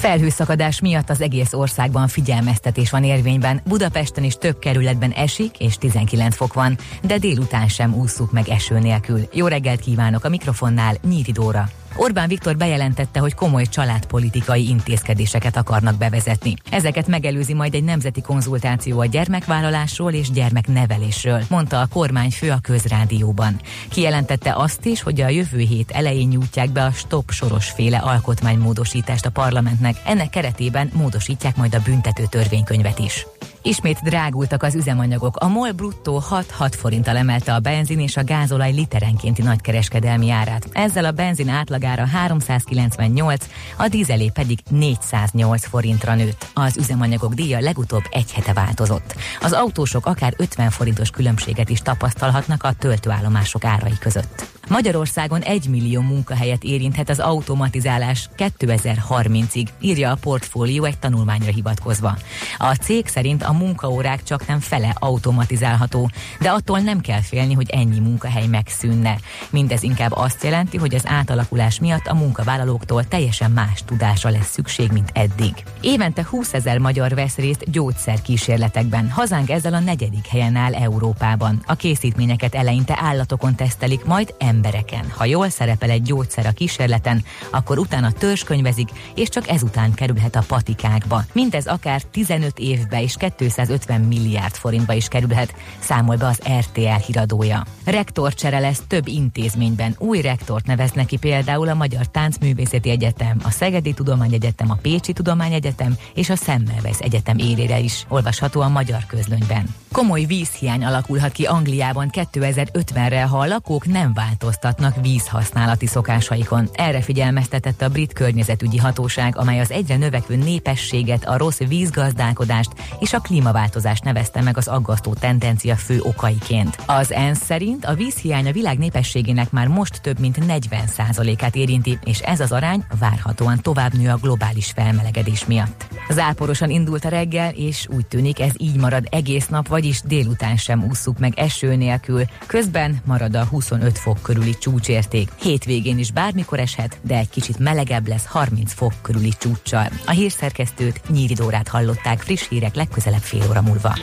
Felhőszakadás 0.00 0.80
miatt 0.80 1.10
az 1.10 1.20
egész 1.20 1.52
országban 1.52 2.08
figyelmeztetés 2.08 2.90
van 2.90 3.04
érvényben. 3.04 3.60
Budapesten 3.64 4.24
is 4.24 4.34
több 4.34 4.58
kerületben 4.58 5.10
esik, 5.10 5.58
és 5.58 5.76
19 5.76 6.36
fok 6.36 6.52
van, 6.54 6.78
de 7.02 7.18
délután 7.18 7.68
sem 7.68 7.94
ússzuk 7.94 8.32
meg 8.32 8.48
eső 8.48 8.78
nélkül. 8.78 9.20
Jó 9.32 9.46
reggelt 9.46 9.80
kívánok 9.80 10.24
a 10.24 10.28
mikrofonnál, 10.28 10.96
Nyíri 11.08 11.32
Dóra. 11.32 11.68
Orbán 11.96 12.28
Viktor 12.28 12.56
bejelentette, 12.56 13.20
hogy 13.20 13.34
komoly 13.34 13.64
családpolitikai 13.64 14.68
intézkedéseket 14.68 15.56
akarnak 15.56 15.96
bevezetni. 15.96 16.54
Ezeket 16.70 17.06
megelőzi 17.06 17.54
majd 17.54 17.74
egy 17.74 17.84
nemzeti 17.84 18.20
konzultáció 18.20 19.00
a 19.00 19.04
gyermekvállalásról 19.04 20.12
és 20.12 20.30
gyermeknevelésről, 20.30 21.42
mondta 21.48 21.80
a 21.80 21.86
kormányfő 21.86 22.50
a 22.50 22.58
közrádióban. 22.62 23.60
Kijelentette 23.88 24.54
azt 24.54 24.84
is, 24.84 25.02
hogy 25.02 25.20
a 25.20 25.28
jövő 25.28 25.58
hét 25.58 25.90
elején 25.90 26.28
nyújtják 26.28 26.70
be 26.70 26.84
a 26.84 26.90
stop 26.90 27.30
soros 27.30 27.70
féle 27.70 27.98
alkotmánymódosítást 27.98 29.26
a 29.26 29.30
parlamentnek. 29.30 29.96
Ennek 30.04 30.30
keretében 30.30 30.90
módosítják 30.94 31.56
majd 31.56 31.74
a 31.74 31.82
büntető 31.84 32.24
törvénykönyvet 32.30 32.98
is. 32.98 33.26
Ismét 33.62 34.02
drágultak 34.02 34.62
az 34.62 34.74
üzemanyagok. 34.74 35.36
A 35.36 35.48
MOL 35.48 35.72
bruttó 35.72 36.22
6-6 36.30 36.72
forinttal 36.76 37.16
emelte 37.16 37.54
a 37.54 37.58
benzin 37.58 38.00
és 38.00 38.16
a 38.16 38.24
gázolaj 38.24 38.72
literenkénti 38.72 39.42
nagykereskedelmi 39.42 40.30
árát. 40.30 40.66
Ezzel 40.72 41.04
a 41.04 41.10
benzin 41.10 41.48
átlagára 41.48 42.06
398, 42.06 43.46
a 43.76 43.88
dízelé 43.88 44.30
pedig 44.34 44.58
408 44.70 45.66
forintra 45.66 46.14
nőtt. 46.14 46.46
Az 46.54 46.76
üzemanyagok 46.76 47.34
díja 47.34 47.60
legutóbb 47.60 48.04
egy 48.10 48.32
hete 48.32 48.52
változott. 48.52 49.14
Az 49.40 49.52
autósok 49.52 50.06
akár 50.06 50.34
50 50.36 50.70
forintos 50.70 51.10
különbséget 51.10 51.68
is 51.68 51.82
tapasztalhatnak 51.82 52.62
a 52.62 52.72
töltőállomások 52.72 53.64
árai 53.64 53.98
között. 53.98 54.59
Magyarországon 54.70 55.40
egy 55.40 55.68
millió 55.68 56.00
munkahelyet 56.00 56.64
érinthet 56.64 57.08
az 57.08 57.18
automatizálás 57.18 58.28
2030-ig, 58.36 59.66
írja 59.80 60.10
a 60.10 60.18
portfólió 60.20 60.84
egy 60.84 60.98
tanulmányra 60.98 61.50
hivatkozva. 61.50 62.16
A 62.58 62.74
cég 62.74 63.06
szerint 63.06 63.42
a 63.42 63.52
munkaórák 63.52 64.22
csak 64.22 64.46
nem 64.46 64.60
fele 64.60 64.94
automatizálható, 64.98 66.10
de 66.40 66.50
attól 66.50 66.78
nem 66.78 67.00
kell 67.00 67.20
félni, 67.20 67.54
hogy 67.54 67.70
ennyi 67.70 67.98
munkahely 67.98 68.46
megszűnne. 68.46 69.16
Mindez 69.50 69.82
inkább 69.82 70.12
azt 70.12 70.44
jelenti, 70.44 70.76
hogy 70.76 70.94
az 70.94 71.06
átalakulás 71.06 71.80
miatt 71.80 72.06
a 72.06 72.14
munkavállalóktól 72.14 73.04
teljesen 73.04 73.50
más 73.50 73.82
tudásra 73.84 74.30
lesz 74.30 74.50
szükség, 74.50 74.90
mint 74.92 75.10
eddig. 75.12 75.52
Évente 75.80 76.26
20 76.30 76.54
ezer 76.54 76.78
magyar 76.78 77.14
vesz 77.14 77.36
részt 77.36 77.70
gyógyszerkísérletekben. 77.70 79.10
Hazánk 79.10 79.50
ezzel 79.50 79.74
a 79.74 79.80
negyedik 79.80 80.26
helyen 80.26 80.56
áll 80.56 80.74
Európában. 80.74 81.62
A 81.66 81.74
készítményeket 81.74 82.54
eleinte 82.54 82.98
állatokon 83.00 83.54
tesztelik, 83.54 84.04
majd 84.04 84.34
embereken. 84.60 85.12
Ha 85.16 85.24
jól 85.24 85.48
szerepel 85.48 85.90
egy 85.90 86.02
gyógyszer 86.02 86.46
a 86.46 86.50
kísérleten, 86.50 87.24
akkor 87.50 87.78
utána 87.78 88.12
törzskönyvezik, 88.12 88.88
és 89.14 89.28
csak 89.28 89.48
ezután 89.48 89.94
kerülhet 89.94 90.36
a 90.36 90.44
patikákba. 90.46 91.22
Mindez 91.32 91.66
akár 91.66 92.02
15 92.02 92.58
évbe 92.58 93.02
és 93.02 93.16
250 93.36 94.00
milliárd 94.00 94.54
forintba 94.54 94.92
is 94.92 95.08
kerülhet, 95.08 95.54
számol 95.78 96.16
be 96.16 96.26
az 96.26 96.40
RTL 96.58 97.02
híradója. 97.06 97.64
Rektorcsere 97.84 98.58
lesz 98.58 98.82
több 98.86 99.06
intézményben. 99.06 99.94
Új 99.98 100.20
rektort 100.20 100.66
neveznek 100.66 101.06
ki 101.06 101.16
például 101.16 101.68
a 101.68 101.74
Magyar 101.74 102.06
Táncművészeti 102.06 102.90
Egyetem, 102.90 103.40
a 103.44 103.50
Szegedi 103.50 103.92
Tudományegyetem, 103.92 104.70
a 104.70 104.78
Pécsi 104.82 105.12
Tudományegyetem 105.12 105.96
és 106.14 106.30
a 106.30 106.36
Semmelweis 106.36 106.98
Egyetem 106.98 107.38
élére 107.38 107.78
is, 107.78 108.04
olvasható 108.08 108.60
a 108.60 108.68
magyar 108.68 109.06
közlönyben. 109.06 109.74
Komoly 109.92 110.24
vízhiány 110.24 110.84
alakulhat 110.84 111.32
ki 111.32 111.44
Angliában 111.44 112.10
2050-re, 112.12 113.22
ha 113.22 113.38
a 113.38 113.46
lakók 113.46 113.86
nem 113.86 114.12
változtatnak 114.50 115.02
vízhasználati 115.02 115.86
szokásaikon. 115.86 116.68
Erre 116.72 117.00
figyelmeztetett 117.00 117.82
a 117.82 117.88
brit 117.88 118.12
környezetügyi 118.12 118.76
hatóság, 118.76 119.36
amely 119.36 119.60
az 119.60 119.70
egyre 119.70 119.96
növekvő 119.96 120.36
népességet, 120.36 121.24
a 121.24 121.36
rossz 121.36 121.58
vízgazdálkodást 121.58 122.70
és 122.98 123.12
a 123.12 123.20
klímaváltozást 123.20 124.04
nevezte 124.04 124.40
meg 124.42 124.56
az 124.56 124.68
aggasztó 124.68 125.14
tendencia 125.14 125.76
fő 125.76 126.00
okaiként. 126.02 126.78
Az 126.86 127.12
ENSZ 127.12 127.44
szerint 127.44 127.84
a 127.84 127.94
vízhiány 127.94 128.48
a 128.48 128.52
világ 128.52 128.78
népességének 128.78 129.50
már 129.50 129.66
most 129.66 130.00
több 130.02 130.18
mint 130.18 130.38
40%-át 130.40 131.56
érinti, 131.56 131.98
és 132.04 132.20
ez 132.20 132.40
az 132.40 132.52
arány 132.52 132.84
várhatóan 132.98 133.58
tovább 133.62 133.94
nő 133.94 134.10
a 134.10 134.16
globális 134.16 134.70
felmelegedés 134.70 135.46
miatt. 135.46 135.86
Záporosan 136.08 136.70
indult 136.70 137.04
a 137.04 137.08
reggel, 137.08 137.50
és 137.50 137.86
úgy 137.90 138.06
tűnik 138.06 138.40
ez 138.40 138.52
így 138.56 138.76
marad 138.76 139.06
egész 139.10 139.46
nap, 139.46 139.68
vagyis 139.68 140.00
délután 140.04 140.56
sem 140.56 140.84
ússzuk 140.84 141.18
meg 141.18 141.32
eső 141.36 141.76
nélkül. 141.76 142.22
Közben 142.46 143.00
marad 143.04 143.36
a 143.36 143.44
25 143.44 143.98
fok 143.98 144.22
körüli 144.40 144.58
csúcsérték. 144.58 145.28
Hétvégén 145.40 145.98
is 145.98 146.12
bármikor 146.12 146.58
eshet, 146.58 146.98
de 147.02 147.16
egy 147.16 147.28
kicsit 147.28 147.58
melegebb 147.58 148.08
lesz 148.08 148.26
30 148.26 148.72
fok 148.72 148.92
körüli 149.02 149.32
csúccsal. 149.38 149.88
A 150.06 150.10
hírszerkesztőt 150.10 151.00
Nyíri 151.08 151.34
Dórát 151.34 151.68
hallották 151.68 152.20
friss 152.20 152.48
hírek 152.48 152.74
legközelebb 152.74 153.20
fél 153.20 153.46
óra 153.48 153.62
múlva. 153.62 153.94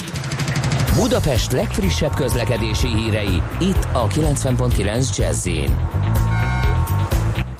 Budapest 0.95 1.51
legfrissebb 1.51 2.13
közlekedési 2.13 2.87
hírei 2.87 3.41
itt 3.59 3.87
a 3.91 4.07
90.9 4.07 5.17
jazz 5.17 5.47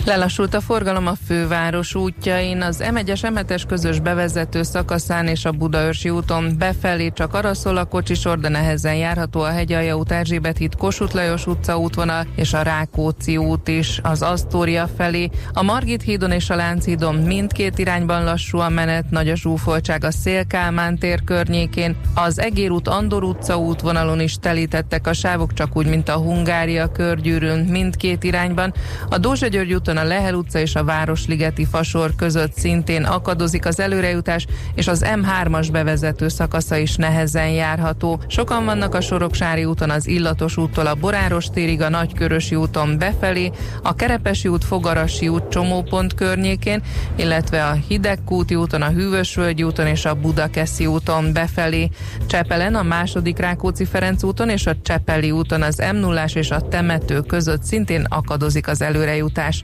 Lelassult 0.08 0.54
a 0.54 0.62
forgalom 0.62 1.08
a 1.08 1.14
főváros 1.28 1.96
útjain, 1.96 2.62
az 2.62 2.84
M1-es 2.84 3.34
m 3.34 3.68
közös 3.68 4.00
bevezető 4.00 4.64
szakaszán 4.64 5.28
és 5.28 5.46
a 5.46 5.52
Budaörsi 5.52 6.10
úton 6.10 6.56
befelé 6.58 7.12
csak 7.14 7.34
arra 7.34 7.54
szól 7.54 7.78
a 7.78 7.86
kocsisor, 7.86 8.40
de 8.40 8.50
nehezen 8.50 8.96
járható 8.96 9.42
a 9.42 9.52
Hegyalja 9.52 9.98
út, 9.98 10.12
Erzsébet 10.12 10.58
híd, 10.58 10.76
Kossuth 10.76 11.16
Lajos 11.16 11.48
utca 11.48 11.78
útvonal 11.78 12.28
és 12.36 12.54
a 12.54 12.62
Rákóczi 12.62 13.38
út 13.38 13.68
is 13.68 14.00
az 14.04 14.22
Asztória 14.22 14.90
felé. 14.98 15.30
A 15.54 15.64
Margit 15.64 16.02
hídon 16.02 16.32
és 16.32 16.50
a 16.50 16.56
Lánchídon 16.56 17.16
mindkét 17.16 17.78
irányban 17.78 18.24
lassú 18.24 18.58
a 18.58 18.70
menet, 18.70 19.10
nagy 19.10 19.30
a 19.30 19.36
zsúfoltság 19.36 20.04
a 20.04 20.12
Szélkálmán 20.12 20.98
tér 20.98 21.24
környékén. 21.24 21.96
Az 22.16 22.40
Egér 22.40 22.72
út, 22.72 22.88
Andor 22.88 23.24
utca 23.24 23.58
útvonalon 23.58 24.20
is 24.20 24.40
telítettek 24.40 25.08
a 25.08 25.14
sávok, 25.14 25.54
csak 25.54 25.78
úgy, 25.78 25.88
mint 25.88 26.10
a 26.10 26.18
Hungária 26.18 26.92
körgyűrűn 26.92 27.60
mindkét 27.60 28.24
irányban. 28.24 28.74
A 29.10 29.18
Dózsa 29.18 29.48
György 29.48 29.74
úton 29.74 29.97
a 29.98 30.04
Lehel 30.04 30.34
utca 30.34 30.60
és 30.60 30.76
a 30.76 30.84
Városligeti 30.84 31.66
fasor 31.66 32.16
között 32.16 32.58
szintén 32.58 33.04
akadozik 33.04 33.66
az 33.66 33.80
előrejutás, 33.80 34.46
és 34.76 34.88
az 34.88 35.06
M3-as 35.06 35.68
bevezető 35.72 36.28
szakasza 36.28 36.78
is 36.78 36.96
nehezen 36.96 37.50
járható. 37.50 38.20
Sokan 38.28 38.66
vannak 38.66 38.96
a 38.96 39.02
Soroksári 39.02 39.66
úton 39.66 39.90
az 39.90 40.08
Illatos 40.08 40.58
úttól 40.58 40.86
a 40.86 40.96
Boráros 40.96 41.46
térig, 41.46 41.82
a 41.82 41.90
Nagykörösi 41.90 42.56
úton 42.56 42.98
befelé, 42.98 43.52
a 43.84 43.96
Kerepesi 43.96 44.48
út, 44.48 44.64
Fogarasi 44.64 45.28
út 45.28 45.50
csomópont 45.50 46.14
környékén, 46.14 46.82
illetve 47.16 47.66
a 47.66 47.78
Hidegkúti 47.88 48.56
úton, 48.56 48.82
a 48.82 48.90
Hűvösvölgyi 48.90 49.64
úton 49.64 49.88
és 49.88 50.06
a 50.06 50.14
Budakeszi 50.14 50.86
úton 50.86 51.34
befelé. 51.34 51.90
Csepelen 52.28 52.76
a 52.76 52.84
második 52.84 53.38
Rákóczi 53.38 53.86
Ferenc 53.86 54.24
úton 54.24 54.50
és 54.50 54.66
a 54.66 54.76
Csepeli 54.84 55.32
úton 55.32 55.62
az 55.62 55.84
m 55.94 55.96
0 55.96 56.26
és 56.34 56.52
a 56.52 56.62
Temető 56.62 57.22
között 57.22 57.64
szintén 57.64 58.06
akadozik 58.10 58.68
az 58.68 58.82
előrejutás. 58.82 59.64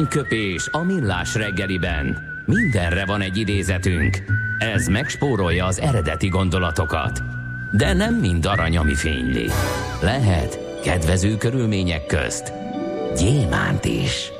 Aranyköpés 0.00 0.68
a 0.70 0.82
millás 0.82 1.34
reggeliben. 1.34 2.18
Mindenre 2.46 3.04
van 3.04 3.20
egy 3.20 3.36
idézetünk. 3.36 4.22
Ez 4.58 4.86
megspórolja 4.86 5.66
az 5.66 5.80
eredeti 5.80 6.28
gondolatokat. 6.28 7.22
De 7.72 7.92
nem 7.92 8.14
mind 8.14 8.46
arany, 8.46 8.76
ami 8.76 8.94
fényli. 8.94 9.50
Lehet 10.02 10.58
kedvező 10.82 11.36
körülmények 11.36 12.06
közt 12.06 12.52
gyémánt 13.16 13.84
is. 13.84 14.30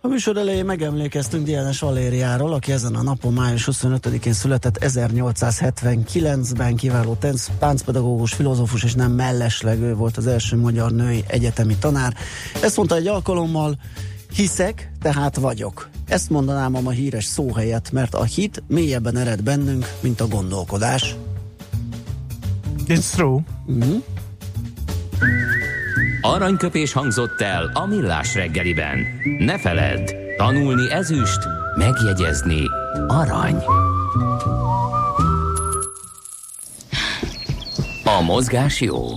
A 0.00 0.08
műsor 0.08 0.36
elején 0.36 0.64
megemlékeztünk 0.64 1.44
Diánes 1.44 1.80
Valériáról, 1.80 2.52
aki 2.52 2.72
ezen 2.72 2.94
a 2.94 3.02
napon 3.02 3.32
május 3.32 3.68
25-én 3.72 4.32
született 4.32 4.78
1879-ben 4.80 6.76
kiváló 6.76 7.16
táncpedagógus, 7.58 8.32
filozófus 8.32 8.84
és 8.84 8.94
nem 8.94 9.12
mellesleg 9.12 9.80
ő 9.80 9.94
volt 9.94 10.16
az 10.16 10.26
első 10.26 10.56
magyar 10.56 10.92
női 10.92 11.24
egyetemi 11.26 11.76
tanár. 11.76 12.14
Ezt 12.62 12.76
mondta 12.76 12.96
egy 12.96 13.06
alkalommal, 13.06 13.76
hiszek, 14.34 14.90
tehát 15.02 15.36
vagyok. 15.36 15.88
Ezt 16.08 16.30
mondanám 16.30 16.74
a 16.74 16.80
ma 16.80 16.90
híres 16.90 17.24
szó 17.24 17.52
helyett, 17.52 17.92
mert 17.92 18.14
a 18.14 18.22
hit 18.22 18.62
mélyebben 18.66 19.16
ered 19.16 19.42
bennünk, 19.42 19.90
mint 20.00 20.20
a 20.20 20.26
gondolkodás. 20.26 21.14
It's 22.86 23.10
true. 23.14 23.40
Uh-huh. 23.66 24.02
Aranyköpés 26.20 26.92
hangzott 26.92 27.40
el 27.40 27.70
a 27.74 27.86
millás 27.86 28.34
reggeliben. 28.34 28.98
Ne 29.38 29.58
feledd, 29.58 30.10
tanulni 30.36 30.90
ezüst, 30.90 31.38
megjegyezni 31.76 32.62
arany. 33.06 33.56
A 38.04 38.20
mozgás 38.22 38.80
jó. 38.80 39.08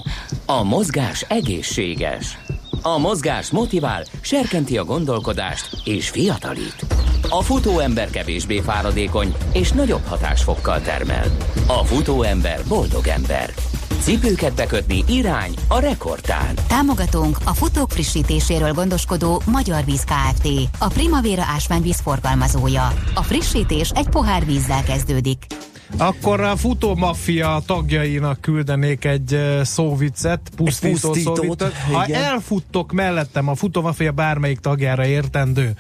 A 0.46 0.64
mozgás 0.64 1.22
egészséges. 1.22 2.38
A 2.86 2.98
mozgás 2.98 3.52
motivál, 3.52 4.04
serkenti 4.22 4.78
a 4.78 4.84
gondolkodást 4.84 5.70
és 5.84 6.10
fiatalít. 6.10 6.86
A 7.30 7.42
futóember 7.42 8.10
kevésbé 8.10 8.60
fáradékony 8.60 9.36
és 9.54 9.72
nagyobb 9.72 10.06
hatásfokkal 10.06 10.82
termel. 10.82 11.26
A 11.68 11.84
futóember 11.84 12.60
boldog 12.68 13.08
ember. 13.08 13.54
Cipőket 14.00 14.56
bekötni 14.56 15.04
irány 15.08 15.54
a 15.68 15.80
rekordtán. 15.80 16.56
Támogatónk 16.68 17.38
a 17.46 17.54
futók 17.54 17.92
frissítéséről 17.92 18.74
gondoskodó 18.74 19.42
Magyar 19.46 19.86
Víz 19.86 20.04
Kft. 20.04 20.48
A 20.80 20.88
Primavera 20.88 21.44
ásványvíz 21.56 22.00
forgalmazója. 22.00 22.94
A 23.14 23.24
frissítés 23.24 23.90
egy 23.90 24.10
pohár 24.10 24.46
vízzel 24.46 24.84
kezdődik. 24.84 25.46
Akkor 25.98 26.42
a 26.42 26.56
futó 26.56 26.96
maffia 26.96 27.62
tagjainak 27.66 28.42
küldenék 28.42 29.06
egy 29.06 29.40
szóvicet, 29.62 30.42
pusztító 30.56 31.10
pusztítót. 31.10 31.36
szóvicet. 31.36 31.74
Ha 31.74 32.06
igen. 32.08 32.22
elfuttok 32.22 32.92
mellettem 32.92 33.48
a 33.48 33.56
futó 33.56 33.82
maffia 33.82 34.12
bármelyik 34.12 34.60
tagjára 34.60 35.06
értendő, 35.06 35.76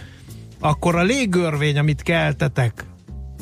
akkor 0.60 0.96
a 0.96 1.04
légörvény, 1.04 1.78
amit 1.78 2.02
keltetek, 2.02 2.86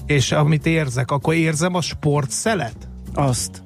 és 0.05 0.31
amit 0.31 0.65
érzek, 0.65 1.11
akkor 1.11 1.33
érzem 1.33 1.75
a 1.75 1.81
sportszelet? 1.81 2.89
Azt. 3.13 3.61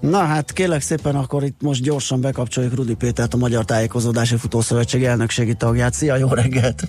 Na 0.00 0.18
hát 0.18 0.52
kérlek 0.52 0.80
szépen, 0.80 1.16
akkor 1.16 1.44
itt 1.44 1.62
most 1.62 1.82
gyorsan 1.82 2.20
bekapcsoljuk 2.20 2.74
Rudi 2.74 2.94
Pétert, 2.94 3.34
a 3.34 3.36
Magyar 3.36 3.64
Tájékozódási 3.64 4.36
Futószövetség 4.36 5.04
elnökségi 5.04 5.54
tagját. 5.54 5.92
Szia, 5.92 6.16
jó 6.16 6.28
reggelt! 6.28 6.88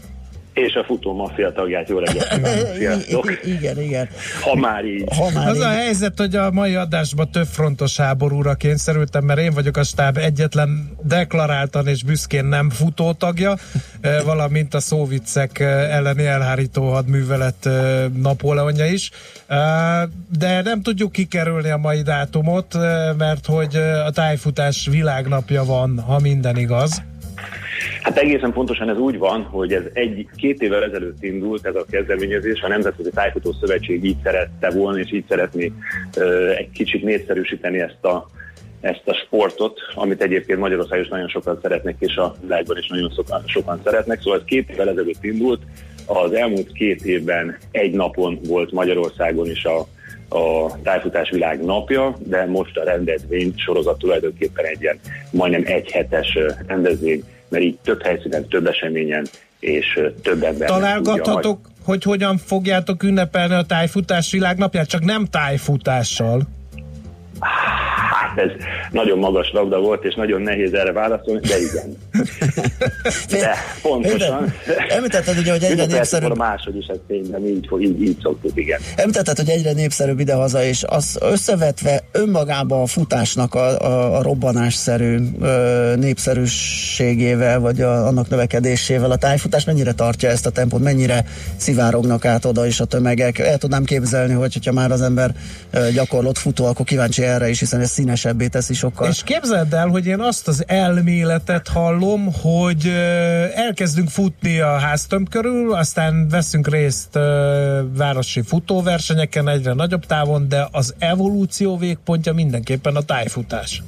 És 0.65 0.73
a 0.73 0.83
futó 0.83 1.13
maffia 1.15 1.51
tagját. 1.51 1.89
Jó 1.89 1.97
reggelt! 1.97 2.27
Sziasztok! 2.77 3.31
igen, 3.45 3.81
igen. 3.81 4.09
Ha 4.41 4.55
már 4.55 4.85
így. 4.85 5.03
Ha 5.17 5.29
már 5.33 5.47
Az 5.47 5.55
így. 5.55 5.61
a 5.61 5.69
helyzet, 5.69 6.17
hogy 6.17 6.35
a 6.35 6.51
mai 6.51 6.75
adásban 6.75 7.31
több 7.31 7.47
frontos 7.47 7.97
háborúra 7.97 8.53
kényszerültem, 8.53 9.23
mert 9.23 9.39
én 9.39 9.53
vagyok 9.53 9.77
a 9.77 9.83
stáb 9.83 10.17
egyetlen 10.17 10.89
deklaráltan 11.03 11.87
és 11.87 12.03
büszkén 12.03 12.45
nem 12.45 12.69
futó 12.69 13.11
tagja, 13.13 13.55
valamint 14.25 14.73
a 14.73 14.79
szóvicek 14.79 15.59
eh, 15.59 15.95
elleni 15.95 16.25
elhárító 16.25 16.91
hadművelet 16.91 17.69
Napóleonja 18.21 18.85
is. 18.85 19.11
De 20.37 20.61
nem 20.61 20.81
tudjuk 20.81 21.11
kikerülni 21.11 21.69
a 21.69 21.77
mai 21.77 22.01
dátumot, 22.01 22.73
mert 23.17 23.45
hogy 23.45 23.75
a 24.05 24.11
tájfutás 24.11 24.87
világnapja 24.91 25.63
van, 25.63 25.99
ha 25.99 26.19
minden 26.19 26.57
igaz. 26.57 27.01
Hát 28.01 28.17
egészen 28.17 28.51
pontosan 28.51 28.89
ez 28.89 28.97
úgy 28.97 29.17
van, 29.17 29.43
hogy 29.43 29.73
ez 29.73 29.83
egy-két 29.93 30.61
évvel 30.61 30.83
ezelőtt 30.83 31.23
indult 31.23 31.65
ez 31.65 31.75
a 31.75 31.85
kezdeményezés, 31.89 32.61
a 32.61 32.67
Nemzetközi 32.67 33.09
Tájfutó 33.09 33.53
Szövetség 33.59 34.03
így 34.03 34.17
szerette 34.23 34.69
volna, 34.69 34.99
és 34.99 35.13
így 35.13 35.25
szeretné 35.27 35.71
uh, 36.17 36.57
egy 36.57 36.69
kicsit 36.69 37.03
népszerűsíteni 37.03 37.79
ezt 37.79 38.05
a, 38.05 38.27
ezt 38.81 39.03
a 39.05 39.13
sportot, 39.13 39.79
amit 39.95 40.21
egyébként 40.21 40.59
Magyarországon 40.59 41.03
is 41.03 41.09
nagyon 41.09 41.27
sokan 41.27 41.59
szeretnek, 41.61 41.95
és 41.99 42.15
a 42.15 42.35
világban 42.41 42.77
is 42.77 42.87
nagyon 42.87 43.11
sokan, 43.15 43.43
sokan 43.45 43.81
szeretnek. 43.83 44.21
Szóval 44.21 44.39
ez 44.39 44.45
két 44.45 44.69
évvel 44.69 44.89
ezelőtt 44.89 45.23
indult, 45.23 45.61
az 46.05 46.33
elmúlt 46.33 46.71
két 46.71 47.05
évben 47.05 47.57
egy 47.71 47.91
napon 47.91 48.39
volt 48.47 48.71
Magyarországon 48.71 49.49
is 49.49 49.65
a, 49.65 49.79
a 50.35 50.71
tájfutás 50.83 51.29
világ 51.29 51.63
napja, 51.63 52.15
de 52.19 52.45
most 52.45 52.77
a 52.77 52.83
rendezvény 52.83 53.53
sorozat 53.55 53.97
tulajdonképpen 53.97 54.65
egy 54.65 54.81
ilyen 54.81 54.99
majdnem 55.31 55.63
egy 55.65 55.91
hetes 55.91 56.37
rendezvény 56.67 57.23
mert 57.49 57.63
így 57.63 57.77
több 57.83 58.03
helyszínen, 58.03 58.47
több 58.47 58.65
eseményen 58.65 59.25
és 59.59 59.99
több 60.21 60.43
ember. 60.43 60.67
Találgathatok, 60.67 61.69
hogy 61.83 62.03
hogyan 62.03 62.37
fogjátok 62.37 63.03
ünnepelni 63.03 63.53
a 63.53 63.63
tájfutás 63.63 64.31
világnapját, 64.31 64.87
csak 64.87 65.03
nem 65.03 65.25
tájfutással. 65.25 66.47
Hát 67.39 68.37
ez 68.37 68.51
nagyon 68.91 69.17
magas 69.17 69.51
labda 69.51 69.79
volt, 69.79 70.03
és 70.03 70.15
nagyon 70.15 70.41
nehéz 70.41 70.73
erre 70.73 70.91
válaszolni, 70.91 71.47
de 71.47 71.59
igen. 71.59 71.97
De 73.29 73.55
pontosan. 73.81 74.53
Említetted 74.89 75.37
ugye, 75.37 75.51
hogy 75.51 75.63
egyre 75.63 75.85
népszerűbb. 75.85 76.31
A 76.31 76.35
másod 76.35 76.75
is 76.75 76.85
ez 76.85 76.97
tényleg 77.07 77.41
így, 77.41 77.67
így, 77.79 78.01
így 78.01 78.17
szoktuk, 78.21 78.51
igen. 78.53 78.79
Említetted, 78.95 79.37
hogy 79.37 79.49
egyre 79.49 79.71
népszerűbb 79.71 80.19
idehaza, 80.19 80.63
és 80.63 80.83
az 80.87 81.17
összevetve 81.21 82.03
önmagában 82.11 82.81
a 82.81 82.85
futásnak 82.85 83.55
a, 83.55 83.79
a, 83.79 84.17
a 84.17 84.21
robbanásszerű 84.21 85.17
ö, 85.41 85.93
népszerűségével, 85.97 87.59
vagy 87.59 87.81
a, 87.81 88.07
annak 88.07 88.29
növekedésével 88.29 89.11
a 89.11 89.15
tájfutás 89.15 89.65
mennyire 89.65 89.93
tartja 89.93 90.29
ezt 90.29 90.45
a 90.45 90.49
tempót, 90.49 90.81
mennyire 90.81 91.25
szivárognak 91.55 92.25
át 92.25 92.45
oda 92.45 92.65
is 92.65 92.79
a 92.79 92.85
tömegek. 92.85 93.39
El 93.39 93.57
tudnám 93.57 93.83
képzelni, 93.83 94.33
hogy 94.33 94.53
hogyha 94.53 94.71
már 94.71 94.91
az 94.91 95.01
ember 95.01 95.31
gyakorlott 95.93 96.37
futó, 96.37 96.65
akkor 96.65 96.85
kíváncsi 96.85 97.23
erre 97.29 97.49
is, 97.49 97.59
hiszen 97.59 97.79
ez 97.79 97.89
színesebbé 97.89 98.47
teszi 98.47 98.73
sokkal. 98.73 99.07
És 99.07 99.23
képzeld 99.23 99.73
el, 99.73 99.87
hogy 99.87 100.05
én 100.05 100.19
azt 100.19 100.47
az 100.47 100.63
elméletet 100.67 101.67
hallom, 101.67 102.33
hogy 102.41 102.87
elkezdünk 103.55 104.09
futni 104.09 104.59
a 104.59 104.77
háztömb 104.77 105.29
körül, 105.29 105.73
aztán 105.73 106.27
veszünk 106.29 106.67
részt 106.67 107.19
városi 107.97 108.41
futóversenyeken 108.41 109.47
egyre 109.49 109.73
nagyobb 109.73 110.05
távon, 110.05 110.47
de 110.49 110.67
az 110.71 110.95
evolúció 110.99 111.77
végpontja 111.77 112.33
mindenképpen 112.33 112.95
a 112.95 113.01
tájfutás. 113.01 113.83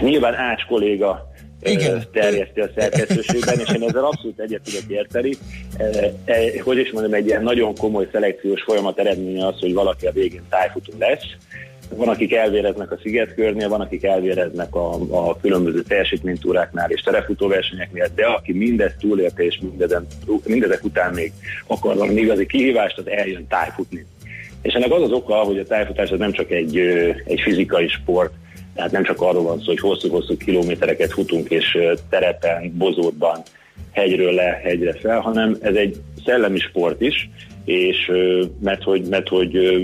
Nyilván 0.00 0.34
Ács 0.34 0.64
kolléga 0.64 1.34
igen. 1.62 2.04
terjeszti 2.12 2.60
a 2.60 2.70
szerkesztőségben, 2.76 3.58
és 3.58 3.68
én 3.68 3.82
ezzel 3.82 4.04
abszolút 4.04 4.40
egyet 4.40 4.60
tudok 4.60 4.82
érteni. 4.88 5.36
Hogy 6.64 6.78
is 6.78 6.90
mondom, 6.92 7.14
egy 7.14 7.26
ilyen 7.26 7.42
nagyon 7.42 7.74
komoly 7.74 8.08
szelekciós 8.12 8.62
folyamat 8.62 8.98
eredménye 8.98 9.46
az, 9.46 9.60
hogy 9.60 9.72
valaki 9.72 10.06
a 10.06 10.12
végén 10.12 10.42
tájfutó 10.48 10.92
lesz, 10.98 11.24
van, 11.90 12.08
akik 12.08 12.32
elvéreznek 12.32 12.90
a 12.90 12.98
szigetkörnél, 13.02 13.68
van, 13.68 13.80
akik 13.80 14.04
elvéreznek 14.04 14.74
a, 14.74 14.94
a 15.10 15.36
különböző 15.40 15.82
teljesítménytúráknál 15.82 16.90
és 16.90 17.00
terefutóversenyeknél, 17.00 18.08
de 18.14 18.26
aki 18.26 18.52
mindezt 18.52 18.96
túlélte 18.98 19.44
és 19.44 19.58
mindezen, 19.60 20.06
mindezek 20.44 20.84
után 20.84 21.14
még 21.14 21.32
akar 21.66 21.96
valami 21.96 22.20
igazi 22.20 22.46
kihívást, 22.46 22.98
az 22.98 23.08
eljön 23.08 23.46
tájfutni. 23.48 24.06
És 24.62 24.74
ennek 24.74 24.92
az 24.92 25.02
az 25.02 25.12
oka, 25.12 25.34
hogy 25.34 25.58
a 25.58 25.64
tájfutás 25.64 26.10
az 26.10 26.18
nem 26.18 26.32
csak 26.32 26.50
egy, 26.50 26.78
egy 27.24 27.40
fizikai 27.40 27.88
sport, 27.88 28.32
tehát 28.74 28.90
nem 28.90 29.04
csak 29.04 29.20
arról 29.20 29.42
van 29.42 29.58
szó, 29.58 29.64
hogy 29.64 29.80
hosszú-hosszú 29.80 30.36
kilométereket 30.36 31.12
futunk, 31.12 31.50
és 31.50 31.78
terepen, 32.08 32.72
bozótban, 32.76 33.42
hegyről 33.92 34.32
le, 34.32 34.60
hegyre 34.62 34.92
fel, 34.92 35.20
hanem 35.20 35.56
ez 35.60 35.74
egy 35.74 35.96
szellemi 36.24 36.58
sport 36.58 37.00
is, 37.00 37.30
és 37.64 38.12
mert 38.60 38.82
hogy, 38.82 39.02
mert 39.08 39.28
hogy 39.28 39.82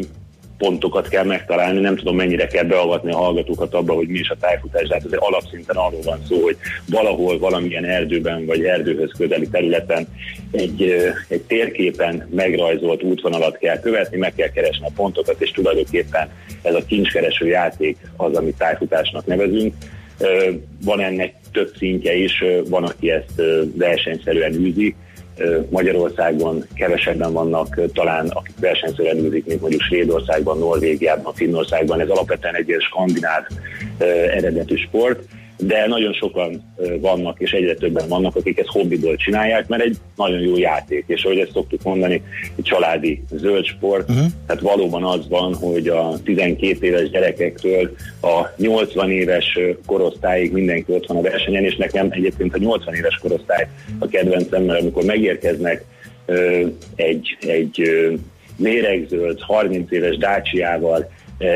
pontokat 0.63 1.09
kell 1.09 1.25
megtalálni, 1.25 1.81
nem 1.81 1.97
tudom 1.97 2.17
mennyire 2.17 2.47
kell 2.47 2.65
beavatni 2.65 3.13
a 3.13 3.17
hallgatókat 3.17 3.75
abba, 3.75 3.93
hogy 3.93 4.09
mi 4.09 4.19
is 4.19 4.31
a 4.31 4.37
tájfutás, 4.41 4.89
de 4.89 4.95
hát 4.95 5.05
ez 5.05 5.19
alapszinten 5.19 5.77
arról 5.77 6.01
van 6.05 6.19
szó, 6.29 6.43
hogy 6.43 6.57
valahol 6.87 7.39
valamilyen 7.39 7.85
erdőben 7.85 8.47
vagy 8.47 8.65
erdőhöz 8.65 9.11
közeli 9.19 9.49
területen 9.49 10.09
egy, 10.51 10.95
egy 11.29 11.41
térképen 11.41 12.29
megrajzolt 12.31 13.03
útvonalat 13.03 13.59
kell 13.59 13.81
követni, 13.81 14.19
meg 14.19 14.35
kell 14.35 14.49
keresni 14.49 14.87
a 14.87 14.93
pontokat, 14.97 15.41
és 15.41 15.51
tulajdonképpen 15.51 16.29
ez 16.63 16.75
a 16.75 16.85
kincskereső 16.85 17.47
játék 17.47 17.97
az, 18.17 18.37
amit 18.37 18.57
tájfutásnak 18.57 19.27
nevezünk. 19.27 19.75
Van 20.85 21.01
ennek 21.01 21.35
több 21.53 21.73
szintje 21.79 22.15
is, 22.15 22.45
van, 22.69 22.85
aki 22.85 23.11
ezt 23.11 23.43
versenyszerűen 23.75 24.53
űzi, 24.53 24.95
Magyarországon 25.71 26.65
kevesebben 26.75 27.33
vannak 27.33 27.81
talán, 27.93 28.29
akik 28.29 28.55
versenyszerűen 28.61 29.25
űzik, 29.25 29.47
mint 29.47 29.61
mondjuk 29.61 29.83
Svédországban, 29.83 30.59
Norvégiában, 30.59 31.35
Finnországban. 31.35 32.01
Ez 32.01 32.09
alapvetően 32.09 32.55
egy 32.55 32.69
ilyen 32.69 32.81
skandináv 32.81 33.43
eredetű 34.37 34.75
sport. 34.77 35.21
De 35.67 35.87
nagyon 35.87 36.13
sokan 36.13 36.75
vannak, 37.01 37.41
és 37.41 37.53
egyre 37.53 37.75
többen 37.75 38.09
vannak, 38.09 38.37
akik 38.37 38.59
ezt 38.59 38.69
hobbiból 38.69 39.17
csinálják, 39.17 39.69
mert 39.69 39.83
egy 39.83 39.97
nagyon 40.17 40.41
jó 40.41 40.59
játék, 40.59 41.05
és 41.07 41.25
ahogy 41.25 41.39
ezt 41.39 41.53
szoktuk 41.53 41.83
mondani, 41.83 42.23
egy 42.57 42.65
családi 42.65 43.23
zöld 43.31 43.65
sport, 43.65 44.09
uh-huh. 44.09 44.27
tehát 44.47 44.63
valóban 44.63 45.05
az 45.05 45.29
van, 45.29 45.55
hogy 45.55 45.89
a 45.89 46.15
12 46.25 46.87
éves 46.87 47.11
gyerekektől 47.11 47.97
a 48.21 48.47
80 48.57 49.11
éves 49.11 49.59
korosztályig 49.87 50.53
mindenki 50.53 50.93
ott 50.93 51.07
van 51.07 51.17
a 51.17 51.21
versenyen, 51.21 51.65
és 51.65 51.77
nekem 51.77 52.07
egyébként 52.11 52.55
a 52.55 52.59
80 52.59 52.95
éves 52.95 53.19
korosztály 53.23 53.69
a 53.99 54.07
kedvencem, 54.09 54.63
mert 54.63 54.81
amikor 54.81 55.05
megérkeznek 55.05 55.85
egy, 56.95 57.37
egy 57.41 57.83
méregződ, 58.57 59.41
30 59.41 59.91
éves 59.91 60.17
dácsiával, 60.17 61.11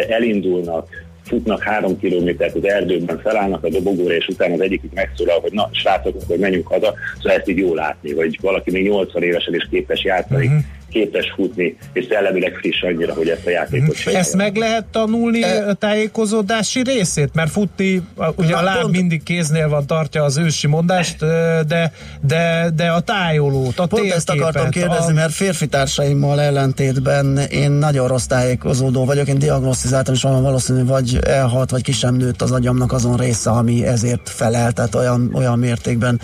elindulnak 0.09 1.06
futnak 1.27 1.63
három 1.63 1.99
kilométert 1.99 2.55
az 2.55 2.65
erdőben, 2.65 3.21
felállnak 3.21 3.65
a 3.65 3.69
dobogóra, 3.69 4.15
és 4.15 4.29
utána 4.29 4.55
az 4.55 4.61
egyikük 4.61 4.95
megszólal, 4.95 5.41
hogy 5.41 5.53
na, 5.53 5.69
srácok, 5.73 6.17
akkor 6.23 6.37
menjünk 6.37 6.67
haza. 6.67 6.95
Szóval 7.17 7.39
ezt 7.39 7.49
így 7.49 7.59
jól 7.59 7.75
látni, 7.75 8.15
hogy 8.15 8.39
valaki 8.41 8.71
még 8.71 8.89
80 8.89 9.23
évesen 9.23 9.55
is 9.55 9.69
képes 9.71 10.05
játszani, 10.05 10.47
uh-huh 10.47 10.63
képes 10.97 11.33
futni, 11.37 11.77
és 11.93 12.07
szellemileg 12.09 12.55
friss 12.55 12.83
annyira, 12.83 13.15
hogy 13.15 13.29
ezt 13.29 13.47
a 13.47 13.51
játékot 13.51 13.97
csinálja. 13.97 14.21
Ezt 14.21 14.37
meg 14.37 14.57
lehet 14.57 14.85
tanulni 14.85 15.43
e... 15.43 15.75
tájékozódási 15.75 16.83
részét? 16.83 17.31
Mert 17.35 17.51
futni, 17.51 18.03
ugye 18.37 18.51
Na, 18.51 18.59
a 18.59 18.63
láb 18.63 18.81
pont... 18.81 18.97
mindig 18.97 19.23
kéznél 19.23 19.69
van, 19.69 19.87
tartja 19.87 20.23
az 20.23 20.37
ősi 20.37 20.67
mondást, 20.67 21.19
de, 21.67 21.93
de, 22.21 22.71
de 22.77 22.91
a 22.91 23.01
tájolót, 23.01 23.79
a 23.79 23.87
Pont 23.87 24.13
ezt 24.13 24.31
akartam 24.31 24.71
kérdezni, 24.71 25.13
a... 25.13 25.15
mert 25.15 25.33
férfi 25.33 25.67
társaimmal 25.67 26.41
ellentétben 26.41 27.39
én 27.51 27.71
nagyon 27.71 28.09
rossz 28.09 28.27
tájékozódó 28.27 29.05
vagyok, 29.05 29.29
én 29.29 29.39
diagnosztizáltam, 29.39 30.15
és 30.15 30.23
van 30.23 30.43
valószínű, 30.43 30.85
vagy 30.85 31.19
elhalt, 31.27 31.71
vagy 31.71 31.83
ki 31.83 31.93
sem 31.93 32.15
nőtt 32.15 32.43
az 32.43 32.53
agyamnak 32.53 32.93
azon 32.93 33.17
része, 33.17 33.51
ami 33.51 33.87
ezért 33.87 34.29
felel, 34.29 34.73
tehát 34.73 34.95
olyan, 34.95 35.31
olyan 35.35 35.59
mértékben 35.59 36.21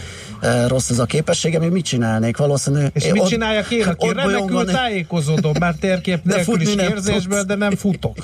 rossz 0.69 0.91
ez 0.91 0.99
a 0.99 1.05
képessége, 1.05 1.59
még 1.59 1.71
mit 1.71 1.85
csinálnék? 1.85 2.37
Valószínű. 2.37 2.85
És 2.93 3.11
mit 3.11 3.23
ott, 3.23 3.29
csináljak 3.29 3.71
én, 3.71 3.83
aki 3.83 4.13
remekül 4.13 4.62
tájékozódom, 4.65 5.53
már 5.59 5.75
térkép 5.75 6.19
nélkül 6.25 6.61
is 6.61 6.75
érzésből, 6.75 7.43
de 7.43 7.55
nem 7.55 7.71
futok. 7.71 8.17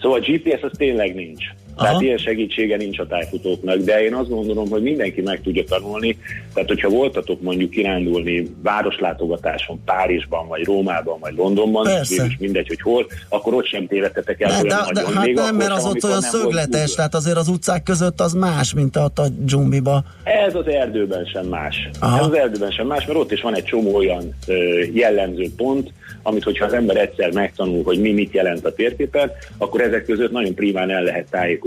Szóval 0.00 0.20
a 0.20 0.22
GPS 0.22 0.62
az 0.62 0.70
tényleg 0.76 1.14
nincs. 1.14 1.44
Aha. 1.76 1.86
Tehát 1.86 2.02
ilyen 2.02 2.18
segítsége 2.18 2.76
nincs 2.76 2.98
a 2.98 3.06
tájfutóknak, 3.06 3.76
de 3.76 4.04
én 4.04 4.14
azt 4.14 4.28
gondolom, 4.28 4.68
hogy 4.68 4.82
mindenki 4.82 5.20
meg 5.20 5.40
tudja 5.42 5.64
tanulni. 5.64 6.18
Tehát, 6.54 6.68
hogyha 6.68 6.88
voltatok 6.88 7.42
mondjuk 7.42 7.70
kirándulni 7.70 8.54
városlátogatáson 8.62 9.80
Párizsban, 9.84 10.48
vagy 10.48 10.64
Rómában, 10.64 11.18
vagy 11.20 11.34
Londonban, 11.36 11.86
és 12.02 12.36
mindegy, 12.38 12.68
hogy 12.68 12.80
hol, 12.80 13.06
akkor 13.28 13.54
ott 13.54 13.66
sem 13.66 13.86
tévedtetek 13.86 14.40
el 14.40 14.48
de, 14.48 14.54
olyan 14.54 14.68
de, 14.68 14.74
nagyon. 14.74 15.12
De, 15.12 15.18
hát 15.18 15.26
még 15.26 15.34
nem, 15.34 15.56
mert 15.56 15.70
az 15.70 15.84
ott 15.84 16.04
olyan 16.04 16.20
szögletes, 16.20 16.94
tehát 16.94 17.14
azért 17.14 17.36
az 17.36 17.48
utcák 17.48 17.82
között 17.82 18.20
az 18.20 18.32
más, 18.32 18.74
mint 18.74 18.96
ott 18.96 19.18
a 19.18 19.28
dzsumbiba. 19.28 20.04
Ez 20.24 20.54
az 20.54 20.66
erdőben 20.66 21.24
sem 21.24 21.46
más. 21.46 21.88
Aha. 22.00 22.18
Ez 22.18 22.24
az 22.24 22.34
erdőben 22.34 22.70
sem 22.70 22.86
más, 22.86 23.06
mert 23.06 23.18
ott 23.18 23.32
is 23.32 23.40
van 23.40 23.56
egy 23.56 23.64
csomó 23.64 23.94
olyan 23.94 24.34
ö, 24.46 24.54
jellemző 24.92 25.50
pont, 25.56 25.92
amit 26.22 26.42
hogyha 26.42 26.64
az 26.64 26.72
ember 26.72 26.96
egyszer 26.96 27.32
megtanul, 27.32 27.82
hogy 27.84 28.00
mi 28.00 28.12
mit 28.12 28.32
jelent 28.32 28.66
a 28.66 28.74
térképen, 28.74 29.30
akkor 29.58 29.80
ezek 29.80 30.04
között 30.04 30.30
nagyon 30.30 30.54
primán 30.54 30.90
el 30.90 31.02
lehet 31.02 31.30
tájékozódni. 31.30 31.65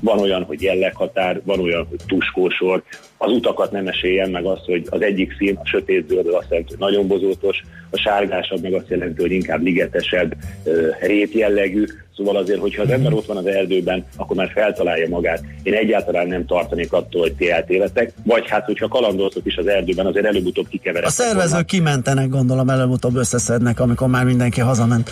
Van 0.00 0.18
olyan, 0.18 0.42
hogy 0.42 0.62
jelleghatár, 0.62 1.40
van 1.44 1.60
olyan, 1.60 1.86
hogy 1.88 1.98
tuskósor, 2.06 2.82
az 3.16 3.32
utakat 3.32 3.70
nem 3.72 3.86
esélyen, 3.86 4.30
meg 4.30 4.44
az, 4.44 4.58
hogy 4.64 4.86
az 4.90 5.02
egyik 5.02 5.34
szín, 5.38 5.58
a 5.62 5.66
sötét 5.66 6.08
zöld, 6.08 6.26
azt 6.26 6.46
jelenti, 6.50 6.70
hogy 6.70 6.78
nagyon 6.78 7.06
bozótos, 7.06 7.62
a 7.90 7.96
sárgásabb 7.96 8.62
meg 8.62 8.72
azt 8.72 8.88
jelenti, 8.88 9.20
hogy 9.20 9.32
inkább 9.32 9.62
ligetesebb, 9.62 10.34
rét 11.00 11.32
jellegű, 11.32 11.84
Szóval 12.16 12.36
azért, 12.36 12.60
hogyha 12.60 12.82
az 12.82 12.90
ember 12.90 13.12
ott 13.12 13.26
van 13.26 13.36
az 13.36 13.46
erdőben, 13.46 14.04
akkor 14.16 14.36
már 14.36 14.50
feltalálja 14.54 15.08
magát. 15.08 15.42
Én 15.62 15.74
egyáltalán 15.74 16.26
nem 16.26 16.46
tartanék 16.46 16.92
attól, 16.92 17.20
hogy 17.20 17.34
ti 17.34 17.50
eltévedtek. 17.50 18.12
Vagy 18.24 18.48
hát, 18.48 18.64
hogyha 18.64 18.88
kalandoztok 18.88 19.46
is 19.46 19.56
az 19.56 19.66
erdőben, 19.66 20.06
azért 20.06 20.26
előbb-utóbb 20.26 20.68
kikeveredtek. 20.68 21.18
A 21.18 21.22
szervezők 21.22 21.50
volna. 21.50 21.64
kimentenek, 21.66 22.28
gondolom, 22.28 22.68
előbb-utóbb 22.68 23.16
összeszednek, 23.16 23.80
amikor 23.80 24.08
már 24.08 24.24
mindenki 24.24 24.60
hazament. 24.60 25.10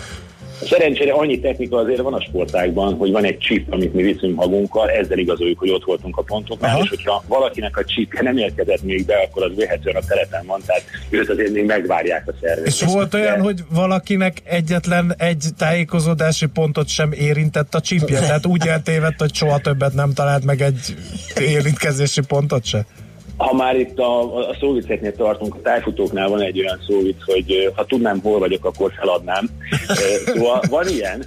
Szerencsére 0.65 1.11
annyi 1.11 1.39
technika 1.39 1.77
azért 1.77 2.01
van 2.01 2.13
a 2.13 2.21
sportágban, 2.21 2.93
hogy 2.93 3.11
van 3.11 3.23
egy 3.23 3.37
chip, 3.37 3.73
amit 3.73 3.93
mi 3.93 4.01
viszünk 4.01 4.35
magunkkal, 4.35 4.89
ezzel 4.89 5.17
igazoljuk, 5.17 5.59
hogy 5.59 5.69
ott 5.69 5.83
voltunk 5.83 6.17
a 6.17 6.21
pontoknál, 6.21 6.75
Aha. 6.75 6.83
és 6.83 6.89
hogyha 6.89 7.23
valakinek 7.27 7.77
a 7.77 7.83
chipje 7.83 8.21
nem 8.21 8.37
érkezett 8.37 8.83
még 8.83 9.05
be, 9.05 9.15
akkor 9.15 9.43
az 9.43 9.55
véhetően 9.55 9.95
a 9.95 10.01
telepen 10.07 10.45
van, 10.45 10.61
tehát 10.65 10.83
őt 11.09 11.29
azért 11.29 11.51
még 11.51 11.65
megvárják 11.65 12.27
a 12.27 12.33
szervezet. 12.41 12.67
És 12.67 12.93
volt 12.93 13.13
olyan, 13.13 13.41
hogy 13.41 13.59
valakinek 13.69 14.37
egyetlen 14.43 15.15
egy 15.17 15.45
tájékozódási 15.57 16.45
pontot 16.45 16.87
sem 16.87 17.11
érintett 17.11 17.75
a 17.75 17.79
chipje, 17.79 18.19
tehát 18.19 18.45
úgy 18.45 18.67
eltévedt, 18.67 19.19
hogy 19.19 19.35
soha 19.35 19.59
többet 19.59 19.93
nem 19.93 20.13
talált 20.13 20.43
meg 20.43 20.61
egy 20.61 20.95
érintkezési 21.55 22.21
pontot 22.27 22.65
se? 22.65 22.85
Ha 23.43 23.53
már 23.53 23.75
itt 23.75 23.99
a, 23.99 24.37
a 24.37 24.55
szóviceknél 24.59 25.15
tartunk, 25.15 25.55
a 25.55 25.61
tájfutóknál 25.61 26.29
van 26.29 26.41
egy 26.41 26.59
olyan 26.59 26.79
szóvic, 26.87 27.23
hogy 27.25 27.71
ha 27.75 27.85
tudnám, 27.85 28.19
hol 28.19 28.39
vagyok, 28.39 28.65
akkor 28.65 28.91
feladnám. 28.99 29.49
Szóval 30.25 30.61
van 30.69 30.87
ilyen, 30.87 31.23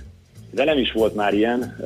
de 0.51 0.65
nem 0.65 0.79
is 0.79 0.93
volt 0.93 1.15
már 1.15 1.35
ilyen. 1.35 1.77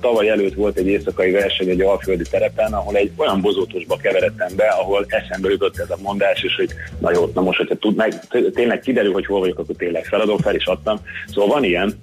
Tavaly 0.00 0.28
előtt 0.28 0.54
volt 0.54 0.76
egy 0.76 0.86
éjszakai 0.86 1.30
verseny 1.30 1.68
egy 1.68 1.80
alföldi 1.80 2.24
terepen, 2.30 2.72
ahol 2.72 2.96
egy 2.96 3.10
olyan 3.16 3.40
bozótosba 3.40 3.96
keveredtem 3.96 4.56
be, 4.56 4.66
ahol 4.66 5.06
eszembe 5.08 5.50
jutott 5.50 5.78
ez 5.78 5.90
a 5.90 5.98
mondás, 6.02 6.42
és 6.42 6.54
hogy 6.56 6.70
na 6.98 7.10
jó, 7.12 7.30
na 7.34 7.40
most, 7.40 7.58
hogyha 7.58 7.74
tud, 7.74 7.96
meg, 7.96 8.20
tényleg 8.54 8.80
kiderül, 8.80 9.12
hogy 9.12 9.26
hol 9.26 9.40
vagyok, 9.40 9.58
akkor 9.58 9.74
tényleg 9.78 10.04
feladom, 10.04 10.38
fel 10.38 10.54
is 10.54 10.64
adtam. 10.64 11.00
Szóval 11.26 11.50
van 11.50 11.64
ilyen, 11.64 11.98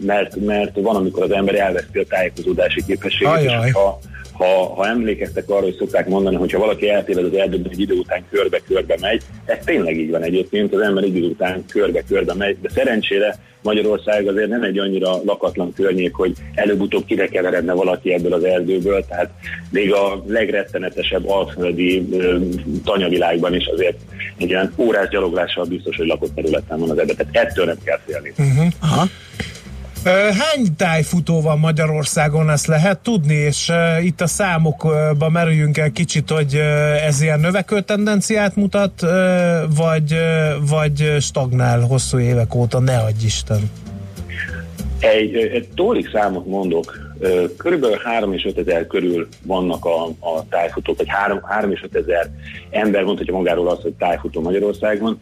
mert, 0.00 0.36
mert 0.36 0.80
van, 0.80 0.96
amikor 0.96 1.22
az 1.22 1.30
ember 1.30 1.54
elveszti 1.54 1.98
a 1.98 2.04
tájékozódási 2.08 2.84
képességet, 2.86 3.32
Ajaj. 3.32 3.66
és 3.66 3.72
ha 3.72 3.98
ha, 4.34 4.74
ha 4.74 4.86
emlékeztek 4.86 5.50
arra, 5.50 5.62
hogy 5.62 5.76
szokták 5.78 6.08
mondani, 6.08 6.36
hogy 6.36 6.52
ha 6.52 6.58
valaki 6.58 6.88
eltéved 6.88 7.24
az 7.24 7.34
erdőben, 7.34 7.72
egy 7.72 7.80
idő 7.80 7.94
után 7.94 8.24
körbe-körbe 8.30 8.96
megy, 9.00 9.22
ez 9.44 9.58
tényleg 9.64 9.98
így 9.98 10.10
van 10.10 10.22
egyébként, 10.22 10.74
az 10.74 10.80
ember 10.80 11.04
egy 11.04 11.16
idő 11.16 11.26
után 11.26 11.64
körbe-körbe 11.68 12.34
megy, 12.34 12.56
de 12.60 12.68
szerencsére 12.74 13.38
Magyarország 13.62 14.26
azért 14.26 14.48
nem 14.48 14.62
egy 14.62 14.78
annyira 14.78 15.20
lakatlan 15.24 15.72
környék, 15.72 16.14
hogy 16.14 16.32
előbb-utóbb 16.54 17.04
kirekeveredne 17.04 17.72
valaki 17.72 18.12
ebből 18.12 18.32
az 18.32 18.44
erdőből, 18.44 19.04
tehát 19.08 19.30
még 19.70 19.92
a 19.92 20.24
legrettenetesebb 20.26 21.28
alföldi 21.28 22.08
tanyavilágban 22.84 23.54
is 23.54 23.66
azért 23.66 23.98
egy 24.36 24.48
ilyen 24.48 24.72
órás 24.76 25.08
gyaloglással 25.08 25.64
biztos, 25.64 25.96
hogy 25.96 26.06
lakott 26.06 26.34
területen 26.34 26.78
van 26.78 26.90
az 26.90 26.98
erdő, 26.98 27.12
tehát 27.14 27.48
ettől 27.48 27.64
nem 27.64 27.78
kell 27.84 28.00
félni. 28.06 28.32
Uh-huh. 28.38 28.72
Aha. 28.80 29.06
Hány 30.04 30.76
tájfutó 30.76 31.40
van 31.40 31.58
Magyarországon, 31.58 32.50
ezt 32.50 32.66
lehet 32.66 32.98
tudni, 32.98 33.34
és 33.34 33.72
itt 34.02 34.20
a 34.20 34.26
számokba 34.26 35.28
merüljünk 35.28 35.78
el 35.78 35.90
kicsit, 35.90 36.30
hogy 36.30 36.54
ez 37.06 37.22
ilyen 37.22 37.40
növekvő 37.40 37.80
tendenciát 37.80 38.56
mutat, 38.56 39.06
vagy, 39.76 40.18
vagy 40.68 41.16
stagnál 41.20 41.80
hosszú 41.80 42.18
évek 42.18 42.54
óta, 42.54 42.78
ne 42.80 42.96
adj 42.96 43.24
Isten. 43.24 43.70
Egy, 44.98 45.34
egy 45.34 45.68
tólik 45.74 46.10
számot 46.10 46.46
mondok, 46.46 47.14
körülbelül 47.56 48.00
3 48.04 48.32
és 48.32 48.44
5 48.44 48.58
ezer 48.58 48.86
körül 48.86 49.28
vannak 49.42 49.84
a, 49.84 50.04
a 50.04 50.48
tájfutók, 50.48 50.96
vagy 50.96 51.08
3, 51.08 51.40
3 51.42 51.70
és 51.70 51.82
5 51.82 51.96
ezer 51.96 52.30
ember 52.70 53.02
mondhatja 53.02 53.34
magáról 53.34 53.68
azt, 53.68 53.82
hogy 53.82 53.92
tájfutó 53.92 54.40
Magyarországon. 54.40 55.20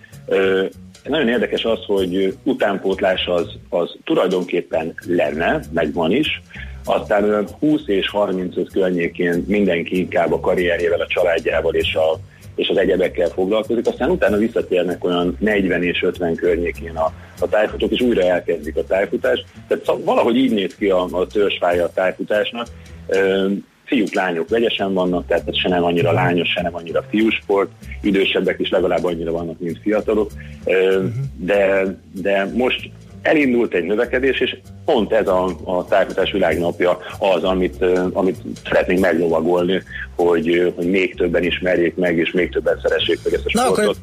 Nagyon 1.04 1.28
érdekes 1.28 1.64
az, 1.64 1.78
hogy 1.86 2.36
utánpótlás 2.42 3.26
az, 3.26 3.46
az 3.68 3.96
tulajdonképpen 4.04 4.94
lenne, 5.06 5.60
meg 5.72 5.92
van 5.92 6.12
is, 6.12 6.42
aztán 6.84 7.46
20 7.58 7.80
és 7.86 8.08
35 8.08 8.72
környékén 8.72 9.44
mindenki 9.46 9.98
inkább 9.98 10.32
a 10.32 10.40
karrierjével, 10.40 11.00
a 11.00 11.06
családjával 11.06 11.74
és, 11.74 11.94
a, 11.94 12.18
és 12.54 12.68
az 12.68 12.76
egyebekkel 12.76 13.28
foglalkozik, 13.28 13.86
aztán 13.86 14.10
utána 14.10 14.36
visszatérnek 14.36 15.04
olyan 15.04 15.36
40 15.40 15.82
és 15.82 16.02
50 16.02 16.34
környékén 16.34 16.96
a, 16.96 17.12
a 17.40 17.48
tájfutók, 17.48 17.90
és 17.90 18.00
újra 18.00 18.22
elkezdik 18.22 18.76
a 18.76 18.84
tájfutást. 18.84 19.44
Tehát 19.68 20.02
valahogy 20.04 20.36
így 20.36 20.52
néz 20.52 20.74
ki 20.74 20.90
a, 20.90 21.08
a 21.10 21.26
törzsfája 21.26 21.84
a 21.84 21.92
tájfutásnak 21.92 22.66
fiúk, 23.92 24.14
lányok 24.14 24.48
vegyesen 24.48 24.92
vannak, 24.92 25.26
tehát 25.26 25.48
ez 25.48 25.58
se 25.58 25.68
nem 25.68 25.84
annyira 25.84 26.12
lányos, 26.12 26.48
se 26.48 26.62
nem 26.62 26.74
annyira 26.74 27.04
fiúsport, 27.10 27.70
idősebbek 28.00 28.58
is 28.58 28.70
legalább 28.70 29.04
annyira 29.04 29.32
vannak, 29.32 29.58
mint 29.58 29.78
fiatalok, 29.82 30.30
de, 31.36 31.84
de 32.12 32.50
most 32.54 32.90
elindult 33.22 33.74
egy 33.74 33.84
növekedés, 33.84 34.40
és 34.40 34.56
pont 34.84 35.12
ez 35.12 35.28
a, 35.28 35.44
a 35.64 35.84
tájfutás 35.84 36.32
világnapja 36.32 36.98
az, 37.18 37.44
amit, 37.44 37.84
amit 38.12 38.36
szeretnénk 38.64 39.00
meglovagolni, 39.00 39.82
hogy, 40.16 40.72
hogy 40.76 40.90
még 40.90 41.14
többen 41.14 41.42
ismerjék 41.42 41.96
meg, 41.96 42.16
és 42.16 42.30
még 42.30 42.50
többen 42.50 42.80
szeressék 42.82 43.18
meg 43.24 43.34
ezt 43.34 43.46
a 43.46 43.48
sportot. 43.48 43.76
Na, 43.76 43.82
akkor 43.82 43.96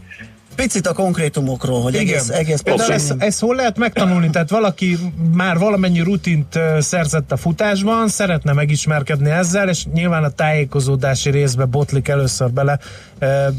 picit 0.62 0.88
a 0.88 0.94
konkrétumokról, 0.94 1.82
hogy 1.82 1.94
Igen. 1.94 2.08
egész, 2.08 2.30
egész 2.30 2.62
Például 2.62 2.94
ezt, 2.94 3.16
ezt 3.18 3.40
hol 3.40 3.56
lehet 3.56 3.78
megtanulni? 3.78 4.30
Tehát 4.30 4.50
valaki 4.50 4.98
már 5.34 5.58
valamennyi 5.58 6.00
rutint 6.00 6.60
szerzett 6.80 7.32
a 7.32 7.38
futásban, 7.38 8.08
szeretne 8.08 8.54
megismerkedni 8.54 9.30
ezzel, 9.30 9.70
és 9.70 9.86
nyilván 9.94 10.24
a 10.24 10.30
tájékozódási 10.30 11.30
részbe 11.30 11.66
botlik 11.66 12.08
először 12.08 12.52
bele. 12.52 12.80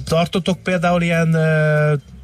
Tartotok 0.05 0.59
például 0.63 1.03
ilyen 1.03 1.37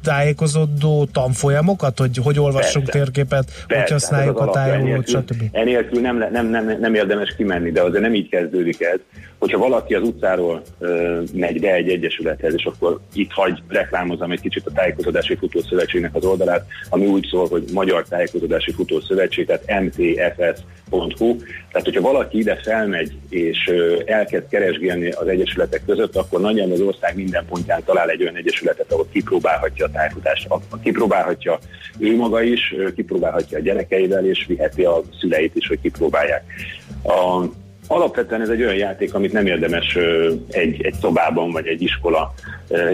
tájékozódó 0.03 1.07
tanfolyamokat, 1.11 1.99
hogy 1.99 2.17
hogy 2.23 2.39
olvassunk 2.39 2.85
Persze. 2.85 2.99
térképet, 2.99 3.51
Persze, 3.67 3.81
hogy 3.81 3.91
használjuk 3.91 4.39
a 4.39 4.49
tájolót, 4.49 5.07
stb. 5.07 5.43
Enélkül 5.51 6.01
nem, 6.01 6.17
nem, 6.31 6.49
nem, 6.49 6.77
nem 6.79 6.93
érdemes 6.93 7.33
kimenni, 7.37 7.71
de 7.71 7.81
azért 7.81 8.01
nem 8.01 8.13
így 8.13 8.29
kezdődik 8.29 8.81
ez, 8.81 8.99
hogyha 9.39 9.57
valaki 9.57 9.93
az 9.93 10.03
utcáról 10.03 10.61
ö, 10.79 11.21
megy 11.33 11.59
be 11.59 11.73
egy 11.73 11.89
egyesülethez, 11.89 12.53
és 12.53 12.65
akkor 12.65 12.99
itt 13.13 13.31
hagy 13.31 13.63
reklámozom 13.67 14.31
egy 14.31 14.41
kicsit 14.41 14.65
a 14.65 14.71
Tájékozódási 14.71 15.35
Futószövetségnek 15.35 16.15
az 16.15 16.25
oldalát, 16.25 16.65
ami 16.89 17.05
úgy 17.05 17.27
szól, 17.29 17.47
hogy 17.47 17.63
Magyar 17.73 18.05
Tájékozódási 18.07 18.71
Futószövetség, 18.71 19.45
tehát 19.45 19.83
mtfs.hu. 19.83 21.35
Tehát, 21.71 21.85
hogyha 21.85 22.01
valaki 22.01 22.37
ide 22.37 22.55
felmegy 22.55 23.11
és 23.29 23.67
ö, 23.67 23.99
elkezd 24.05 24.47
keresgélni 24.49 25.09
az 25.09 25.27
egyesületek 25.27 25.81
között, 25.85 26.15
akkor 26.15 26.41
nagyjából 26.41 26.73
az 26.73 26.81
ország 26.81 27.15
minden 27.15 27.45
pontján 27.45 27.83
talál 27.85 28.09
egy 28.09 28.21
olyan 28.21 28.35
egyesületet, 28.35 28.91
ahol 28.91 29.07
kipróbálhatja 29.11 29.85
a 29.85 29.91
tájfutást. 29.91 30.47
Kipróbálhatja 30.83 31.59
ő 31.99 32.15
maga 32.15 32.41
is, 32.41 32.75
kipróbálhatja 32.95 33.57
a 33.57 33.61
gyerekeivel, 33.61 34.25
és 34.25 34.45
viheti 34.47 34.83
a 34.83 35.01
szüleit 35.19 35.55
is, 35.55 35.67
hogy 35.67 35.81
kipróbálják. 35.81 36.43
A, 37.03 37.43
Alapvetően 37.87 38.41
ez 38.41 38.49
egy 38.49 38.61
olyan 38.61 38.75
játék, 38.75 39.13
amit 39.13 39.31
nem 39.31 39.45
érdemes 39.45 39.95
egy, 40.51 40.81
egy 40.81 40.95
szobában 41.01 41.51
vagy 41.51 41.67
egy 41.67 41.81
iskola, 41.81 42.33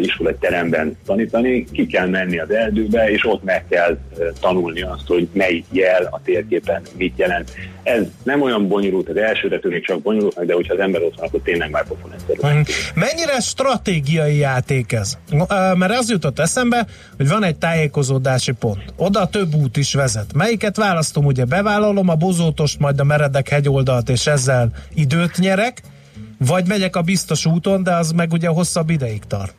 iskola 0.01 0.29
egy 0.29 0.35
teremben 0.35 0.97
tanítani. 1.05 1.65
Ki 1.71 1.85
kell 1.85 2.07
menni 2.07 2.39
az 2.39 2.51
erdőbe, 2.51 3.11
és 3.11 3.25
ott 3.25 3.43
meg 3.43 3.65
kell 3.69 3.97
tanulni 4.39 4.81
azt, 4.81 5.07
hogy 5.07 5.27
melyik 5.33 5.65
jel 5.71 6.07
a 6.11 6.21
térképen 6.23 6.81
mit 6.97 7.17
jelent. 7.17 7.51
Ez 7.83 8.03
nem 8.23 8.41
olyan 8.41 8.67
bonyolult, 8.67 9.09
az 9.09 9.17
elsőre 9.17 9.59
tűnik 9.59 9.85
csak 9.85 10.01
bonyolult, 10.01 10.45
de 10.45 10.53
hogyha 10.53 10.73
az 10.73 10.79
ember 10.79 11.01
ott 11.01 11.15
van, 11.15 11.27
akkor 11.27 11.39
tényleg 11.43 11.69
már 11.69 11.87
pofon 11.87 12.13
egyszerű. 12.13 12.61
Mennyire 12.95 13.39
stratégiai 13.39 14.37
játék 14.37 14.91
ez? 14.91 15.17
Mert 15.77 15.97
az 15.97 16.09
jutott 16.09 16.39
eszembe, 16.39 16.87
hogy 17.17 17.27
van 17.27 17.43
egy 17.43 17.57
tájékozódási 17.57 18.51
pont. 18.51 18.83
Oda 18.97 19.27
több 19.27 19.55
út 19.55 19.77
is 19.77 19.93
vezet. 19.93 20.33
Melyiket 20.33 20.77
választom? 20.77 21.25
Ugye 21.25 21.45
bevállalom 21.45 22.09
a 22.09 22.15
bozótost, 22.15 22.79
majd 22.79 22.99
a 22.99 23.03
meredek 23.03 23.49
hegyoldalt, 23.49 24.09
és 24.09 24.27
ezzel 24.27 24.69
időt 24.93 25.37
nyerek, 25.37 25.81
vagy 26.37 26.67
megyek 26.67 26.95
a 26.95 27.01
biztos 27.01 27.45
úton, 27.45 27.83
de 27.83 27.95
az 27.95 28.11
meg 28.11 28.31
ugye 28.31 28.47
hosszabb 28.47 28.89
ideig 28.89 29.21
tart. 29.27 29.53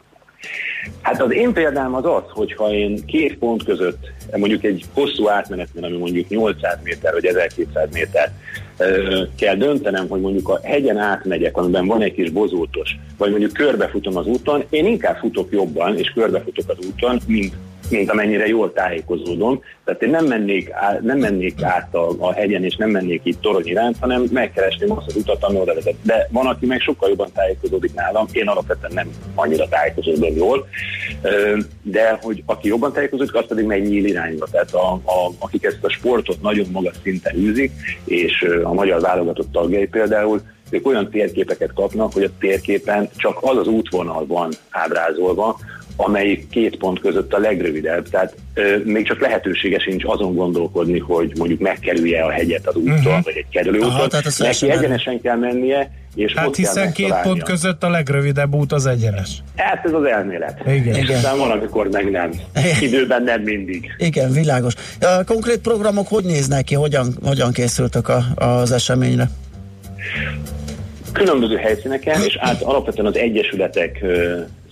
Hát 1.01 1.23
az 1.23 1.33
én 1.33 1.53
példám 1.53 1.95
az 1.95 2.05
az, 2.05 2.23
hogyha 2.29 2.73
én 2.73 3.05
két 3.07 3.39
pont 3.39 3.65
között, 3.65 4.13
mondjuk 4.37 4.65
egy 4.65 4.85
hosszú 4.93 5.29
átmenetnél, 5.29 5.85
ami 5.85 5.97
mondjuk 5.97 6.29
800 6.29 6.79
méter 6.83 7.13
vagy 7.13 7.25
1200 7.25 7.89
méter, 7.93 8.33
kell 9.37 9.57
döntenem, 9.57 10.09
hogy 10.09 10.21
mondjuk 10.21 10.49
a 10.49 10.61
hegyen 10.63 10.97
átmegyek, 10.97 11.57
amiben 11.57 11.87
van 11.87 12.03
egy 12.03 12.15
kis 12.15 12.31
bozótos, 12.31 12.97
vagy 13.17 13.31
mondjuk 13.31 13.53
körbefutom 13.53 14.17
az 14.17 14.27
úton, 14.27 14.65
én 14.71 14.87
inkább 14.87 15.17
futok 15.17 15.53
jobban, 15.53 15.99
és 15.99 16.09
körbefutok 16.09 16.69
az 16.69 16.87
úton, 16.87 17.21
mint 17.27 17.55
mint 17.91 18.11
amennyire 18.11 18.47
jól 18.47 18.73
tájékozódom. 18.73 19.63
Tehát 19.85 20.03
én 20.03 20.11
nem 20.11 20.27
mennék, 20.27 20.71
át, 20.73 21.01
nem 21.01 21.19
mennék 21.19 21.63
át 21.63 21.95
a, 21.95 22.11
a 22.19 22.33
hegyen, 22.33 22.65
és 22.65 22.77
nem 22.77 22.91
mennék 22.91 23.21
itt 23.25 23.41
torony 23.41 23.67
iránt, 23.67 23.97
hanem 24.01 24.27
megkeresném 24.33 24.93
azt 24.93 25.07
az 25.07 25.17
utat, 25.17 25.45
ami 25.45 25.59
oda 25.59 25.75
vezet. 25.75 25.95
De 26.03 26.29
van, 26.31 26.47
aki 26.47 26.67
meg 26.67 26.81
sokkal 26.81 27.09
jobban 27.09 27.33
tájékozódik 27.35 27.95
nálam, 27.95 28.27
én 28.33 28.49
alapvetően 28.49 28.93
nem 28.95 29.09
annyira 29.35 29.69
tájékozódom 29.69 30.37
jól, 30.37 30.69
de 31.83 32.19
hogy 32.23 32.43
aki 32.47 32.69
jobban 32.69 32.93
tájékozódik, 32.93 33.35
az 33.35 33.47
pedig 33.49 33.65
megy 33.65 33.89
nyíl 33.89 34.05
irányba. 34.05 34.47
Tehát 34.51 34.75
a, 34.75 34.93
a, 34.93 35.33
akik 35.39 35.65
ezt 35.65 35.85
a 35.85 35.89
sportot 35.89 36.43
nagyon 36.43 36.67
magas 36.73 36.95
szinten 37.03 37.37
űzik, 37.37 37.73
és 38.05 38.47
a 38.63 38.73
magyar 38.73 39.01
válogatott 39.01 39.53
tagjai 39.53 39.87
például, 39.87 40.41
ők 40.71 40.87
olyan 40.87 41.11
térképeket 41.11 41.73
kapnak, 41.73 42.13
hogy 42.13 42.23
a 42.23 42.39
térképen 42.39 43.09
csak 43.17 43.39
az 43.41 43.57
az 43.57 43.67
útvonal 43.67 44.27
van 44.27 44.53
ábrázolva, 44.71 45.57
amelyik 45.97 46.49
két 46.49 46.77
pont 46.77 47.01
között 47.01 47.33
a 47.33 47.39
legrövidebb. 47.39 48.09
Tehát 48.09 48.35
ö, 48.55 48.77
még 48.85 49.07
csak 49.07 49.21
lehetősége 49.21 49.79
sincs 49.79 50.05
azon 50.07 50.35
gondolkodni, 50.35 50.99
hogy 50.99 51.33
mondjuk 51.39 51.61
megkerülje 51.61 52.23
a 52.23 52.31
hegyet 52.31 52.67
az 52.67 52.77
úton, 52.77 52.93
uh-huh. 52.93 53.23
vagy 53.23 53.37
egy 53.37 53.49
kerülőúton. 53.51 54.09
Neki 54.39 54.71
egyenesen 54.71 55.21
kell 55.21 55.37
mennie, 55.37 55.91
és 56.15 56.33
hát 56.35 56.47
ott 56.47 56.57
hiszen 56.57 56.93
két 56.93 57.15
pont 57.23 57.43
között 57.43 57.83
a 57.83 57.89
legrövidebb 57.89 58.55
út 58.55 58.73
az 58.73 58.87
egyenes. 58.87 59.43
Hát 59.57 59.85
ez 59.85 59.93
az 59.93 60.05
elmélet. 60.05 60.61
Igen. 60.67 60.97
Igen. 60.97 61.17
Aztán 61.17 61.39
valamikor 61.39 61.89
meg 61.91 62.11
nem. 62.11 62.31
Időben 62.81 63.23
nem 63.23 63.43
mindig. 63.43 63.95
Igen, 63.99 64.33
világos. 64.33 64.75
A 65.01 65.25
konkrét 65.25 65.59
programok 65.59 66.09
hogy 66.09 66.25
néznek 66.25 66.65
ki, 66.65 66.75
hogyan, 66.75 67.15
hogyan 67.25 67.53
készültek 67.53 68.09
a, 68.09 68.25
az 68.35 68.73
eseményre? 68.73 69.31
Különböző 71.13 71.57
helyszíneken, 71.57 72.23
és 72.23 72.37
át 72.41 72.63
alapvetően 72.63 73.07
az 73.07 73.17
egyesületek 73.17 74.05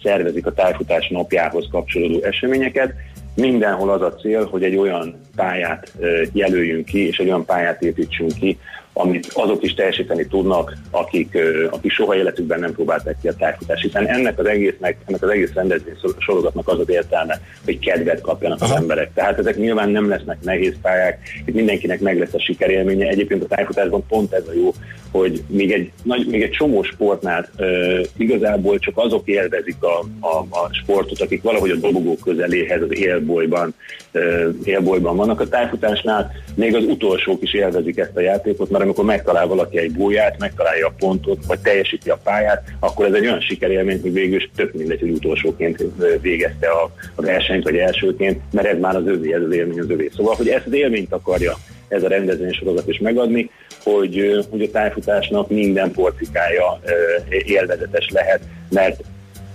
szervezik 0.03 0.47
a 0.47 0.53
tájfutás 0.53 1.09
napjához 1.09 1.69
kapcsolódó 1.71 2.23
eseményeket. 2.23 2.93
Mindenhol 3.35 3.91
az 3.91 4.03
a 4.03 4.15
cél, 4.15 4.47
hogy 4.47 4.63
egy 4.63 4.77
olyan 4.77 5.21
pályát 5.37 5.93
jelöljünk 6.33 6.85
ki, 6.85 7.07
és 7.07 7.19
egy 7.19 7.27
olyan 7.27 7.45
pályát 7.45 7.83
építsünk 7.83 8.33
ki, 8.35 8.59
amit 8.93 9.31
azok 9.35 9.63
is 9.63 9.75
teljesíteni 9.75 10.27
tudnak, 10.27 10.77
akik, 10.91 11.39
akik 11.71 11.91
soha 11.91 12.17
életükben 12.17 12.61
nem 12.61 12.73
próbálták 12.73 13.17
ki 13.21 13.29
a 13.29 13.35
tájfutást, 13.35 13.83
hiszen 13.83 14.07
ennek 14.07 14.39
az 14.39 14.47
egésznek, 14.47 14.97
ennek 15.07 15.23
az 15.23 15.29
egész 15.29 15.53
rendezvény 15.55 15.95
sorozatnak 16.19 16.69
az 16.69 16.79
az 16.79 16.91
értelme, 16.91 17.41
hogy 17.65 17.79
kedvet 17.79 18.21
kapjanak 18.21 18.61
Aha. 18.61 18.73
az 18.73 18.81
emberek. 18.81 19.11
Tehát 19.15 19.39
ezek 19.39 19.57
nyilván 19.57 19.89
nem 19.89 20.09
lesznek 20.09 20.39
nehéz 20.43 20.75
pályák, 20.83 21.19
itt 21.45 21.55
mindenkinek 21.55 22.01
meg 22.01 22.19
lesz 22.19 22.35
a 22.35 22.41
sikerélménye. 22.41 23.09
Egyébként 23.09 23.43
a 23.43 23.47
tájfutásban 23.47 24.07
pont 24.07 24.33
ez 24.33 24.49
a 24.49 24.53
jó, 24.55 24.75
hogy 25.13 25.43
még 25.47 25.73
egy, 25.73 25.91
nagy, 26.03 26.27
még 26.27 26.43
egy 26.43 26.51
csomó 26.51 26.83
sportnál 26.83 27.49
uh, 27.59 28.01
igazából 28.17 28.79
csak 28.79 28.99
azok 28.99 29.29
élvezik 29.29 29.77
a, 29.81 30.27
a, 30.27 30.37
a 30.37 30.69
sportot, 30.73 31.21
akik 31.21 31.43
valahogy 31.43 31.71
a 31.71 31.77
dobogó 31.77 32.17
közeléhez, 32.25 32.83
az 32.83 32.97
élbolyban, 32.99 33.75
uh, 34.13 34.55
élbolyban 34.65 35.17
vannak 35.17 35.41
a 35.41 35.49
tájfutásnál, 35.49 36.31
még 36.55 36.75
az 36.75 36.85
utolsók 36.85 37.43
is 37.43 37.55
élvezik 37.55 37.99
ezt 37.99 38.17
a 38.17 38.21
játékot, 38.21 38.71
mert 38.71 38.85
amikor 38.85 39.05
megtalál 39.05 39.47
valaki 39.47 39.79
egy 39.79 39.93
búját, 39.93 40.39
megtalálja 40.39 40.87
a 40.87 40.95
pontot, 40.99 41.45
vagy 41.47 41.59
teljesíti 41.59 42.11
a 42.11 42.21
pályát, 42.25 42.63
akkor 42.81 43.07
ez 43.07 43.13
egy 43.13 43.27
olyan 43.27 43.41
sikerélmény, 43.41 44.01
hogy 44.01 44.13
végül 44.13 44.37
is 44.37 44.51
tök 44.57 44.73
mindegy, 44.73 45.01
hogy 45.01 45.11
utolsóként 45.11 45.85
végezte 46.21 46.67
a, 46.69 46.91
a 47.15 47.23
versenyt, 47.23 47.65
vagy 47.65 47.77
elsőként, 47.77 48.41
mert 48.51 48.67
ez 48.67 48.79
már 48.79 48.97
az 48.97 49.07
övé, 49.07 49.35
ez 49.35 49.43
az 49.43 49.53
élmény 49.53 49.81
az 49.81 49.91
övé. 49.91 50.11
Szóval, 50.17 50.35
hogy 50.35 50.49
ezt 50.49 50.67
az 50.67 50.73
élményt 50.73 51.13
akarja 51.13 51.57
ez 51.93 52.03
a 52.03 52.09
rendezvénysorozat 52.09 52.89
is 52.89 52.99
megadni, 52.99 53.51
hogy, 53.83 54.45
hogy 54.51 54.63
a 54.63 54.71
tájfutásnak 54.71 55.51
minden 55.51 55.91
porcikája 55.91 56.81
élvezetes 57.29 58.09
lehet, 58.09 58.41
mert 58.69 59.03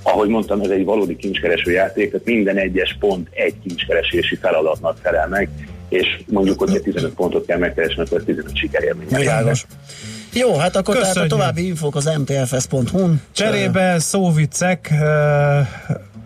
ahogy 0.04 0.30
mondtam, 0.30 0.62
ez 0.62 0.70
egy 0.70 0.86
valódi 0.86 1.16
kincskereső 1.16 1.72
játék, 1.72 2.12
tehát 2.12 2.26
minden 2.26 2.58
egyes 2.58 2.96
pont 3.00 3.28
egy 3.32 3.54
kincskeresési 3.64 4.36
feladatnak 4.36 4.98
felel 5.02 5.28
meg, 5.28 5.50
és 5.90 6.20
mondjuk, 6.26 6.60
hogyha 6.60 6.80
15 6.80 7.14
pontot 7.14 7.46
kell 7.46 7.58
megkeresni, 7.58 8.04
akkor 8.04 8.24
15 8.24 8.58
sikerélmény. 8.58 9.08
Jó, 10.34 10.56
hát 10.58 10.76
akkor 10.76 10.96
Köszönjük. 10.96 11.14
tehát 11.14 11.32
a 11.32 11.36
további 11.36 11.66
infók 11.66 11.96
az 11.96 12.10
mtfs.hu-n. 12.18 13.22
Cserébe 13.32 14.00
szóvicek, 14.00 14.94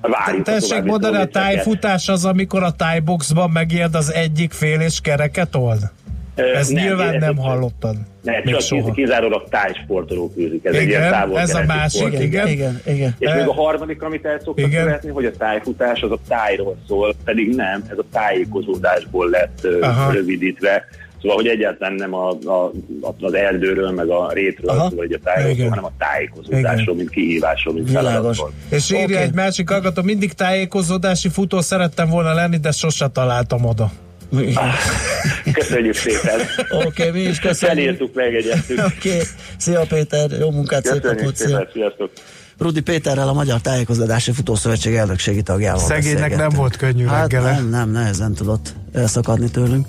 Várjuk 0.01 0.43
Tessék 0.43 0.83
mondani, 0.83 1.17
a 1.17 1.25
tájfutás 1.25 2.09
az, 2.09 2.25
amikor 2.25 2.63
a 2.63 2.71
tájboxban 2.71 3.49
megérd 3.49 3.95
az 3.95 4.13
egyik 4.13 4.51
fél 4.51 4.79
és 4.79 4.99
kereket 5.01 5.55
old? 5.55 5.91
Ez 6.35 6.67
nem, 6.67 6.83
nyilván 6.83 7.17
nem 7.17 7.37
hallottad. 7.37 7.95
Ne, 8.21 8.41
csak 8.41 8.61
soha. 8.61 8.91
kizárólag 8.91 9.49
tájsportolók 9.49 10.37
űzik. 10.37 10.65
Ez 10.65 10.73
igen, 10.73 10.83
egy 10.83 10.89
ilyen 10.89 11.11
távol 11.11 11.39
ez 11.39 11.55
a 11.55 11.63
másik, 11.67 12.07
sport. 12.07 12.23
igen. 12.23 12.47
igen, 12.47 12.81
igen. 12.85 13.15
És 13.19 13.27
e, 13.27 13.35
még 13.35 13.47
a 13.47 13.53
harmadik, 13.53 14.01
amit 14.01 14.25
el 14.25 14.39
szoktak 14.39 14.67
igen. 14.67 14.83
követni, 14.83 15.09
hogy 15.09 15.25
a 15.25 15.31
tájfutás 15.31 16.01
az 16.01 16.11
a 16.11 16.17
tájról 16.27 16.77
szól, 16.87 17.15
pedig 17.23 17.55
nem, 17.55 17.83
ez 17.91 17.97
a 17.97 18.05
tájékozódásból 18.11 19.29
lett 19.29 19.67
Aha. 19.81 20.11
rövidítve. 20.11 20.85
Szóval, 21.21 21.35
hogy 21.35 21.47
egyáltalán 21.47 21.93
nem 21.93 22.13
a, 22.13 22.29
a, 22.29 22.71
az 23.19 23.33
erdőről, 23.33 23.91
meg 23.91 24.09
a 24.09 24.31
rétről, 24.33 24.69
Aha. 24.69 24.91
vagy 24.95 25.13
a 25.13 25.19
tájról, 25.23 25.69
hanem 25.69 25.85
a 25.85 25.91
tájékozódásról, 25.97 26.81
Igen. 26.81 26.95
mint 26.95 27.09
kihívásról, 27.09 27.73
mint 27.73 27.89
feladatról. 27.89 28.51
És 28.69 28.91
írja 28.91 29.03
okay. 29.03 29.15
egy 29.15 29.33
másik 29.33 29.69
hallgató, 29.69 30.01
mindig 30.01 30.33
tájékozódási 30.33 31.29
futó 31.29 31.61
szerettem 31.61 32.09
volna 32.09 32.33
lenni, 32.33 32.57
de 32.57 32.71
sose 32.71 33.07
találtam 33.07 33.65
oda. 33.65 33.91
Köszönjük 35.53 35.95
szépen. 35.95 36.39
Oké, 36.69 36.85
okay, 36.85 37.21
mi 37.21 37.29
is 37.29 37.39
köszönjük. 37.39 37.79
Felírtuk, 37.79 38.13
megegyeztük. 38.13 38.79
Oké, 38.97 39.09
okay. 39.09 39.21
szia 39.57 39.85
Péter, 39.89 40.31
jó 40.39 40.51
munkát, 40.51 40.85
szép 40.85 41.03
napot, 41.03 41.35
szépen, 41.35 41.67
sziasztok. 41.73 42.11
Rudi 42.57 42.81
Péterrel 42.81 43.27
a 43.27 43.33
Magyar 43.33 43.61
Tájékozódási 43.61 44.31
Futószövetség 44.31 44.93
elnökségi 44.93 45.41
tagjával 45.41 45.79
Szegénynek 45.79 46.35
nem 46.35 46.49
volt 46.49 46.75
könnyű 46.75 47.05
hát 47.05 47.21
reggele. 47.21 47.51
nem, 47.51 47.69
nem, 47.69 47.91
nehezen 47.91 48.33
tudott 48.33 48.73
elszakadni 48.93 49.49
tőlünk. 49.51 49.87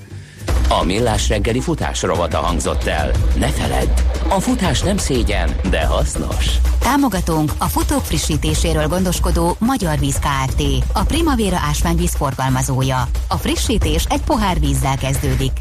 A 0.80 0.84
Millás 0.84 1.28
reggeli 1.28 1.60
futás 1.60 2.02
rovata 2.02 2.38
hangzott 2.38 2.84
el. 2.84 3.10
Ne 3.36 3.46
feledd, 3.48 3.88
a 4.28 4.40
futás 4.40 4.80
nem 4.80 4.96
szégyen, 4.96 5.50
de 5.70 5.86
hasznos. 5.86 6.46
Támogatunk 6.78 7.52
a 7.58 7.64
futók 7.64 8.04
frissítéséről 8.04 8.86
gondoskodó 8.86 9.56
Magyar 9.58 9.98
Víz 9.98 10.18
Kft. 10.18 10.62
A 10.92 11.02
Primavera 11.02 11.56
ásványvíz 11.68 12.14
forgalmazója. 12.14 13.08
A 13.28 13.36
frissítés 13.36 14.04
egy 14.08 14.22
pohár 14.22 14.60
vízzel 14.60 14.96
kezdődik. 14.96 15.52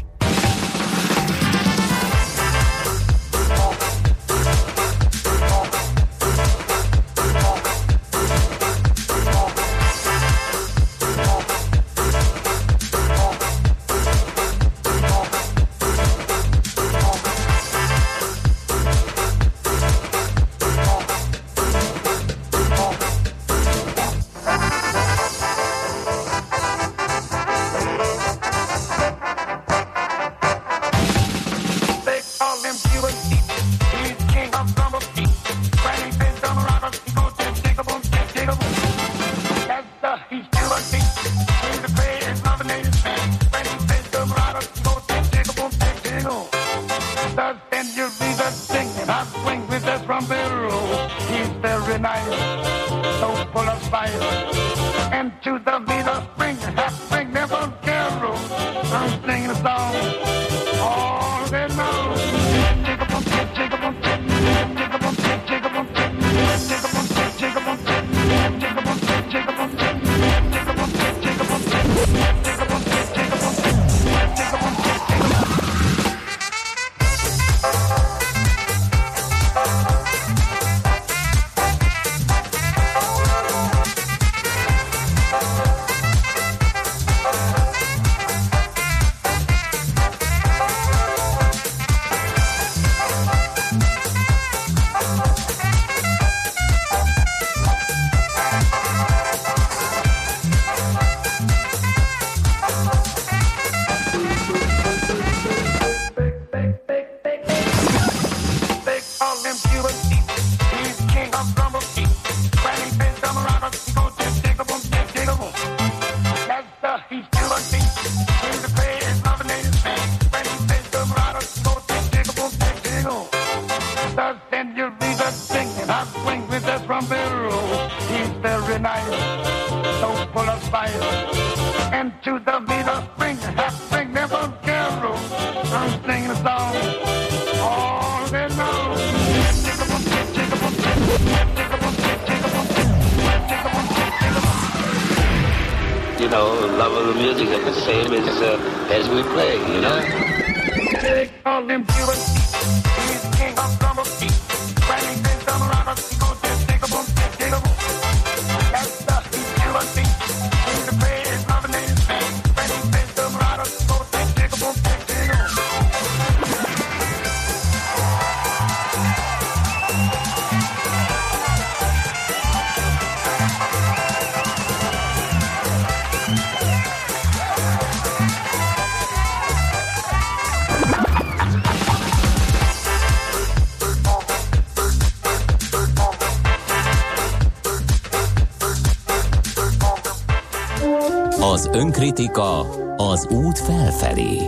Önkritika 191.72 192.60
az 192.96 193.26
út 193.30 193.58
felfelé. 193.58 194.38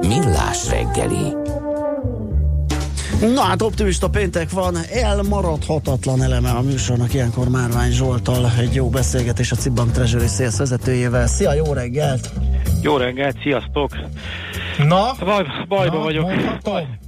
Millás 0.00 0.68
reggeli. 0.68 1.34
Na 3.34 3.40
hát 3.40 3.62
optimista 3.62 4.08
péntek 4.10 4.50
van, 4.50 4.76
elmaradhatatlan 4.92 6.22
eleme 6.22 6.50
a 6.50 6.60
műsornak 6.60 7.14
ilyenkor 7.14 7.48
Márvány 7.48 7.90
Zsoltal 7.90 8.50
egy 8.60 8.74
jó 8.74 8.88
beszélgetés 8.88 9.52
a 9.52 9.56
Cibbank 9.56 9.92
Treasury 9.92 10.26
Sales 10.26 10.56
vezetőjével. 10.56 11.26
Szia, 11.26 11.52
jó 11.54 11.72
reggelt! 11.72 12.30
Jó 12.82 12.96
reggelt, 12.96 13.36
sziasztok! 13.42 13.90
Na, 14.78 15.12
Baj, 15.24 15.44
bajba 15.68 15.96
na, 15.96 16.02
vagyok. 16.02 16.24
mondhatom? 16.24 16.98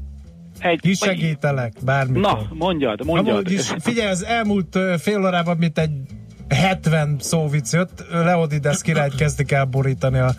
Egy, 0.59 0.81
Ki 0.81 0.95
segítelek, 0.95 1.73
bármikor. 1.85 2.21
Na, 2.21 2.47
mondjad, 2.51 3.05
mondjad. 3.05 3.37
Amúgy 3.37 3.53
is, 3.53 3.75
figyelj, 3.79 4.11
az 4.11 4.25
elmúlt 4.25 4.79
fél 4.99 5.19
órában, 5.19 5.57
mint 5.57 5.79
egy 5.79 5.91
70 6.55 7.17
szóvic 7.21 7.73
jött, 7.73 8.05
Leonidas 8.11 8.83
királyt 8.83 9.15
kezdik 9.15 9.53
elborítani 9.53 10.19
a 10.19 10.35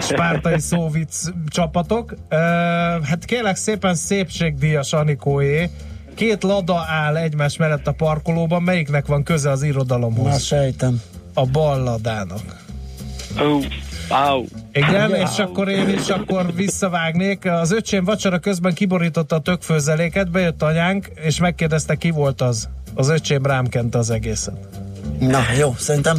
spártai 0.00 0.58
szóvic 0.60 1.22
csapatok. 1.48 2.14
Ö, 2.28 2.36
hát 3.02 3.24
kérlek 3.24 3.56
szépen 3.56 3.94
szépségdíjas 3.94 4.92
Anikóé, 4.92 5.70
két 6.14 6.42
lada 6.42 6.84
áll 6.88 7.16
egymás 7.16 7.56
mellett 7.56 7.86
a 7.86 7.92
parkolóban, 7.92 8.62
melyiknek 8.62 9.06
van 9.06 9.22
köze 9.22 9.50
az 9.50 9.62
irodalomhoz? 9.62 10.42
sejtem. 10.42 11.00
A 11.34 11.46
bal 11.46 11.82
ladának. 11.82 12.64
Ó, 13.42 13.58
Au. 14.08 14.44
Igen, 14.72 15.10
Ja. 15.10 15.16
és 15.16 15.38
akkor 15.38 15.68
én 15.68 15.88
is 15.88 16.08
akkor 16.08 16.54
visszavágnék. 16.54 17.44
Az 17.44 17.72
öcsém 17.72 18.04
vacsora 18.04 18.38
közben 18.38 18.74
kiborította 18.74 19.36
a 19.36 19.40
tökfőzeléket, 19.40 20.30
bejött 20.30 20.62
anyánk, 20.62 21.06
és 21.14 21.40
megkérdezte, 21.40 21.94
ki 21.94 22.10
volt 22.10 22.40
az. 22.40 22.68
Az 22.94 23.08
öcsém 23.08 23.42
rám 23.46 23.66
kente 23.66 23.98
az 23.98 24.10
egészet. 24.10 24.56
Na, 25.28 25.40
jó, 25.58 25.72
szerintem, 25.76 26.16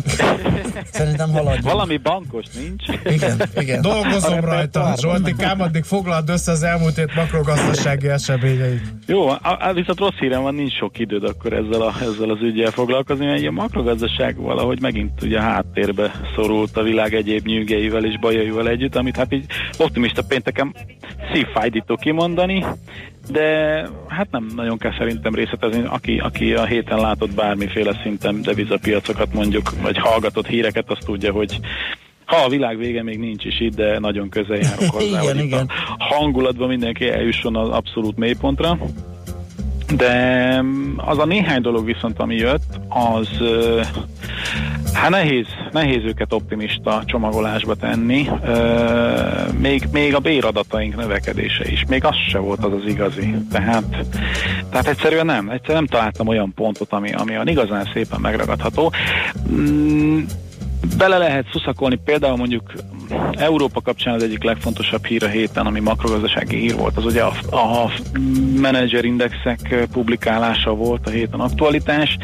szerintem 0.91 1.31
haladjunk. 1.31 1.71
Valami 1.71 1.97
bankos 1.97 2.45
nincs. 2.55 2.83
Igen, 3.15 3.41
igen. 3.55 3.81
Dolgozom 3.81 4.33
A 4.33 4.39
rajta. 4.39 4.93
Zsoltikám, 4.99 5.61
addig 5.61 5.83
foglald 5.83 6.29
össze 6.29 6.51
az 6.51 6.63
elmúlt 6.63 6.95
hét 6.95 7.15
makrogazdasági 7.15 8.07
eseményeit. 8.07 8.81
Jó, 9.05 9.29
á- 9.31 9.73
viszont 9.73 9.99
rossz 9.99 10.17
hírem 10.19 10.41
van, 10.41 10.55
nincs 10.55 10.73
sok 10.73 10.99
időd 10.99 11.23
akkor 11.23 11.53
ezzel, 11.53 11.81
a, 11.81 11.93
ezzel 12.01 12.29
az 12.29 12.41
ügyel 12.41 12.71
foglalkozni, 12.71 13.25
mert 13.25 13.45
a 13.45 13.51
makrogazdaság 13.51 14.35
valahogy 14.35 14.81
megint 14.81 15.21
ugye 15.21 15.41
háttérbe 15.41 16.11
szorult 16.35 16.77
a 16.77 16.83
világ 16.83 17.13
egyéb 17.13 17.45
nyűgeivel 17.45 18.05
és 18.05 18.19
bajaival 18.19 18.67
együtt, 18.67 18.95
amit 18.95 19.15
hát 19.15 19.33
így 19.33 19.45
optimista 19.77 20.21
pénteken 20.27 20.75
szívfájdító 21.33 21.95
kimondani, 21.95 22.65
de 23.31 23.79
hát 24.07 24.31
nem 24.31 24.51
nagyon 24.55 24.77
kell 24.77 24.93
szerintem 24.97 25.35
részletezni, 25.35 25.83
aki, 25.85 26.17
aki 26.17 26.53
a 26.53 26.65
héten 26.65 26.99
látott 26.99 27.33
bármiféle 27.33 27.99
szinten 28.03 28.41
devizapiacokat 28.41 29.33
mondjuk, 29.33 29.81
vagy 29.81 29.97
hallgatott 29.97 30.47
híreket, 30.47 30.89
azt 30.89 31.05
tudja, 31.05 31.31
hogy 31.31 31.59
ha 32.25 32.35
a 32.35 32.49
világ 32.49 32.77
vége 32.77 33.03
még 33.03 33.19
nincs 33.19 33.45
is 33.45 33.59
itt, 33.59 33.75
de 33.75 33.99
nagyon 33.99 34.29
közel 34.29 34.57
járok 34.57 34.89
hozzá, 34.93 35.05
Igen, 35.05 35.21
hogy 35.21 35.37
itt 35.37 35.43
igen. 35.43 35.69
a 35.97 36.15
hangulatban 36.15 36.67
mindenki 36.67 37.09
eljusson 37.09 37.55
az 37.55 37.69
abszolút 37.69 38.17
mélypontra. 38.17 38.77
De 39.95 40.61
mm, 40.61 40.97
az 40.97 41.17
a 41.17 41.25
néhány 41.25 41.61
dolog 41.61 41.85
viszont, 41.85 42.19
ami 42.19 42.35
jött, 42.35 42.79
az 42.89 43.27
hát 44.93 45.09
nehéz, 45.09 45.45
nehéz 45.71 46.03
őket 46.03 46.33
optimista 46.33 47.03
csomagolásba 47.05 47.75
tenni. 47.75 48.29
Még, 49.59 49.87
még 49.91 50.15
a 50.15 50.19
béradataink 50.19 50.95
növekedése 50.95 51.71
is, 51.71 51.85
még 51.87 52.05
az 52.05 52.15
se 52.29 52.37
volt 52.37 52.63
az 52.63 52.73
az 52.73 52.85
igazi. 52.87 53.35
Tehát, 53.51 54.05
tehát 54.69 54.87
egyszerűen 54.87 55.25
nem, 55.25 55.49
egyszerűen 55.49 55.77
nem 55.77 55.87
találtam 55.87 56.27
olyan 56.27 56.53
pontot, 56.53 56.93
ami, 56.93 57.13
ami 57.13 57.31
olyan 57.31 57.47
igazán 57.47 57.89
szépen 57.93 58.19
megragadható. 58.19 58.91
Bele 60.97 61.17
lehet 61.17 61.45
szuszakolni 61.51 61.95
például 61.95 62.37
mondjuk 62.37 62.73
Európa 63.31 63.81
kapcsán 63.81 64.13
az 64.13 64.23
egyik 64.23 64.43
legfontosabb 64.43 65.05
hír 65.05 65.23
a 65.23 65.27
héten, 65.27 65.65
ami 65.65 65.79
makrogazdasági 65.79 66.57
hír 66.57 66.75
volt, 66.75 66.97
az 66.97 67.05
ugye 67.05 67.23
a, 67.23 67.55
a 67.55 67.91
menedzserindexek 68.59 69.87
publikálása 69.91 70.73
volt 70.73 71.07
a 71.07 71.09
héten 71.09 71.39
aktualitás, 71.39 72.17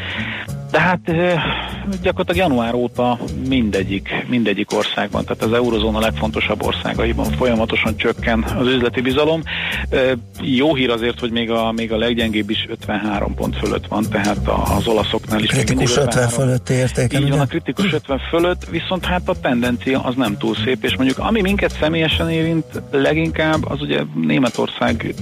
de 0.70 0.80
hát 0.80 1.00
gyakorlatilag 2.02 2.48
január 2.48 2.74
óta 2.74 3.18
mindegyik, 3.48 4.26
mindegyik 4.28 4.72
országban, 4.72 5.24
tehát 5.24 5.42
az 5.42 5.52
eurozóna 5.52 5.98
legfontosabb 5.98 6.62
országaiban 6.62 7.24
folyamatosan 7.24 7.96
csökken 7.96 8.42
az 8.42 8.66
üzleti 8.66 9.00
bizalom. 9.00 9.42
Jó 10.40 10.74
hír 10.74 10.90
azért, 10.90 11.20
hogy 11.20 11.30
még 11.30 11.50
a, 11.50 11.72
még 11.72 11.92
a 11.92 11.96
leggyengébb 11.96 12.50
is 12.50 12.66
53 12.68 13.34
pont 13.34 13.56
fölött 13.56 13.86
van, 13.86 14.04
tehát 14.10 14.48
az 14.76 14.86
olaszoknál 14.86 15.40
is 15.40 15.50
Kritikus 15.50 15.96
50 15.96 16.06
53 16.06 16.30
fölötti 16.30 16.72
értéken, 16.72 17.22
így 17.22 17.30
van, 17.30 17.40
a 17.40 17.46
kritikus 17.46 17.92
50 17.92 18.18
fölött, 18.30 18.64
viszont 18.70 19.04
hát 19.04 19.28
a 19.28 19.34
tendencia 19.40 20.00
az 20.00 20.14
nem 20.14 20.36
túl 20.36 20.54
szép, 20.64 20.84
és 20.84 20.96
mondjuk 20.96 21.18
ami 21.18 21.40
minket 21.40 21.76
személyesen 21.80 22.30
érint 22.30 22.82
leginkább, 22.90 23.70
az 23.70 23.80
ugye 23.80 24.02
Németország 24.14 25.14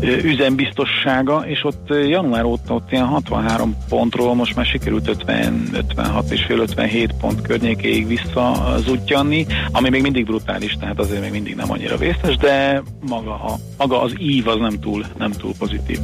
üzembiztossága, 0.00 1.44
és 1.46 1.64
ott 1.64 1.88
január 1.88 2.44
óta 2.44 2.74
ott 2.74 2.92
ilyen 2.92 3.06
63 3.06 3.76
pontról 3.88 4.34
most 4.34 4.56
már 4.56 4.66
sikerült 4.66 5.08
50, 5.08 5.68
56 5.72 6.30
és 6.30 6.44
fél 6.44 6.58
57 6.58 7.14
pont 7.20 7.42
környékéig 7.42 8.06
vissza 8.06 8.74
zutyanni, 8.78 9.46
ami 9.72 9.88
még 9.88 10.02
mindig 10.02 10.24
brutális, 10.24 10.76
tehát 10.80 10.98
azért 10.98 11.20
még 11.20 11.30
mindig 11.30 11.54
nem 11.54 11.70
annyira 11.70 11.96
vészes, 11.96 12.36
de 12.36 12.82
maga, 13.08 13.34
a, 13.34 13.58
maga 13.78 14.02
az 14.02 14.14
ív 14.18 14.48
az 14.48 14.58
nem 14.58 14.80
túl, 14.80 15.04
nem 15.18 15.30
túl 15.30 15.52
pozitív. 15.58 15.98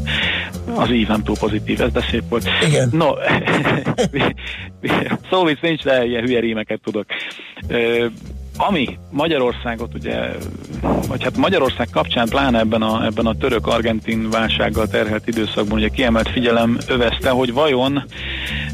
Az 0.74 0.90
ív 0.90 1.08
nem 1.08 1.22
túl 1.22 1.36
pozitív, 1.38 1.80
ez 1.80 1.92
de 1.92 2.06
szép 2.10 2.22
volt. 2.28 2.48
Igen. 2.66 2.88
No, 2.92 3.10
szó 5.30 5.44
vicc 5.44 5.60
nincs, 5.60 5.82
de 5.82 6.04
ilyen 6.04 6.22
hülye 6.22 6.40
rímeket 6.40 6.80
tudok. 6.84 7.06
Ami 8.60 8.98
Magyarországot 9.10 9.94
ugye, 9.94 10.30
vagy 11.08 11.22
hát 11.22 11.36
Magyarország 11.36 11.88
kapcsán 11.92 12.28
pláne 12.28 12.58
ebben 12.58 12.82
a, 12.82 13.04
ebben 13.04 13.26
a 13.26 13.36
török-argentin 13.36 14.30
válsággal 14.30 14.86
terhelt 14.86 15.28
időszakban 15.28 15.78
ugye 15.78 15.88
kiemelt 15.88 16.28
figyelem 16.28 16.78
övezte, 16.88 17.30
hogy 17.30 17.52
vajon 17.52 18.02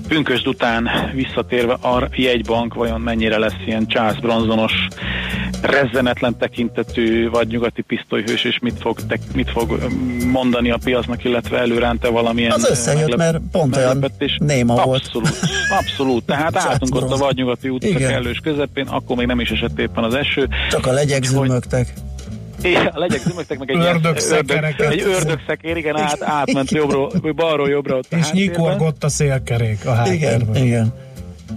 pünkösd 0.09 0.47
után 0.47 0.89
visszatérve 1.15 1.73
a 1.73 2.09
jegybank 2.17 2.75
vajon 2.75 3.01
mennyire 3.01 3.39
lesz 3.39 3.63
ilyen 3.67 3.87
Charles 3.87 4.21
Bronzonos 4.21 4.73
rezzenetlen 5.63 6.39
tekintetű 6.39 7.29
vagy 7.29 7.47
nyugati 7.49 7.83
pisztolyhős, 7.83 8.45
és 8.45 8.59
mit 8.63 8.75
fog, 8.81 8.99
te, 9.07 9.19
mit 9.35 9.51
fog 9.51 9.87
mondani 10.33 10.71
a 10.71 10.79
piacnak, 10.85 11.25
illetve 11.25 11.59
előránte 11.59 12.09
valamilyen 12.09 12.53
Az 12.53 12.71
összejött, 12.71 13.17
mert 13.17 13.41
pont 13.53 13.77
olyan 13.77 14.11
néma 14.39 14.75
abszolút, 14.75 15.13
volt. 15.13 15.25
Abszolút, 15.25 15.71
abszolút. 15.79 16.25
Tehát 16.25 16.57
álltunk 16.67 16.95
ott 16.95 17.11
a 17.11 17.17
vadnyugati 17.17 17.69
út 17.69 17.97
kellős 17.97 18.39
közepén, 18.43 18.87
akkor 18.87 19.17
még 19.17 19.27
nem 19.27 19.41
is 19.41 19.51
esett 19.51 19.74
éppen 19.79 20.05
az 20.05 20.15
eső. 20.15 20.49
Csak 20.71 20.87
a 20.87 20.93
legyek 20.93 21.25
zümmögtek. 21.25 21.93
Igen, 22.63 22.87
a 22.87 22.99
legyek 22.99 23.21
zümmögtek 23.21 23.59
meg 23.59 23.71
egy 23.71 23.77
Ördögszekereket. 23.77 24.81
ördög, 24.81 24.99
egy 24.99 25.07
ördögszekér, 25.07 25.77
igen, 25.77 25.97
át, 25.97 26.23
átment 26.23 26.71
jobbról, 26.71 27.13
balról 27.37 27.69
jobbra 27.69 27.97
ott 27.97 28.13
És 28.13 28.31
nyikorgott 28.33 29.05
a 29.05 29.09
szélkerék 29.09 29.87
a 29.87 30.03
Igen, 30.07 30.31
háttérben. 30.31 30.65
igen. 30.65 30.93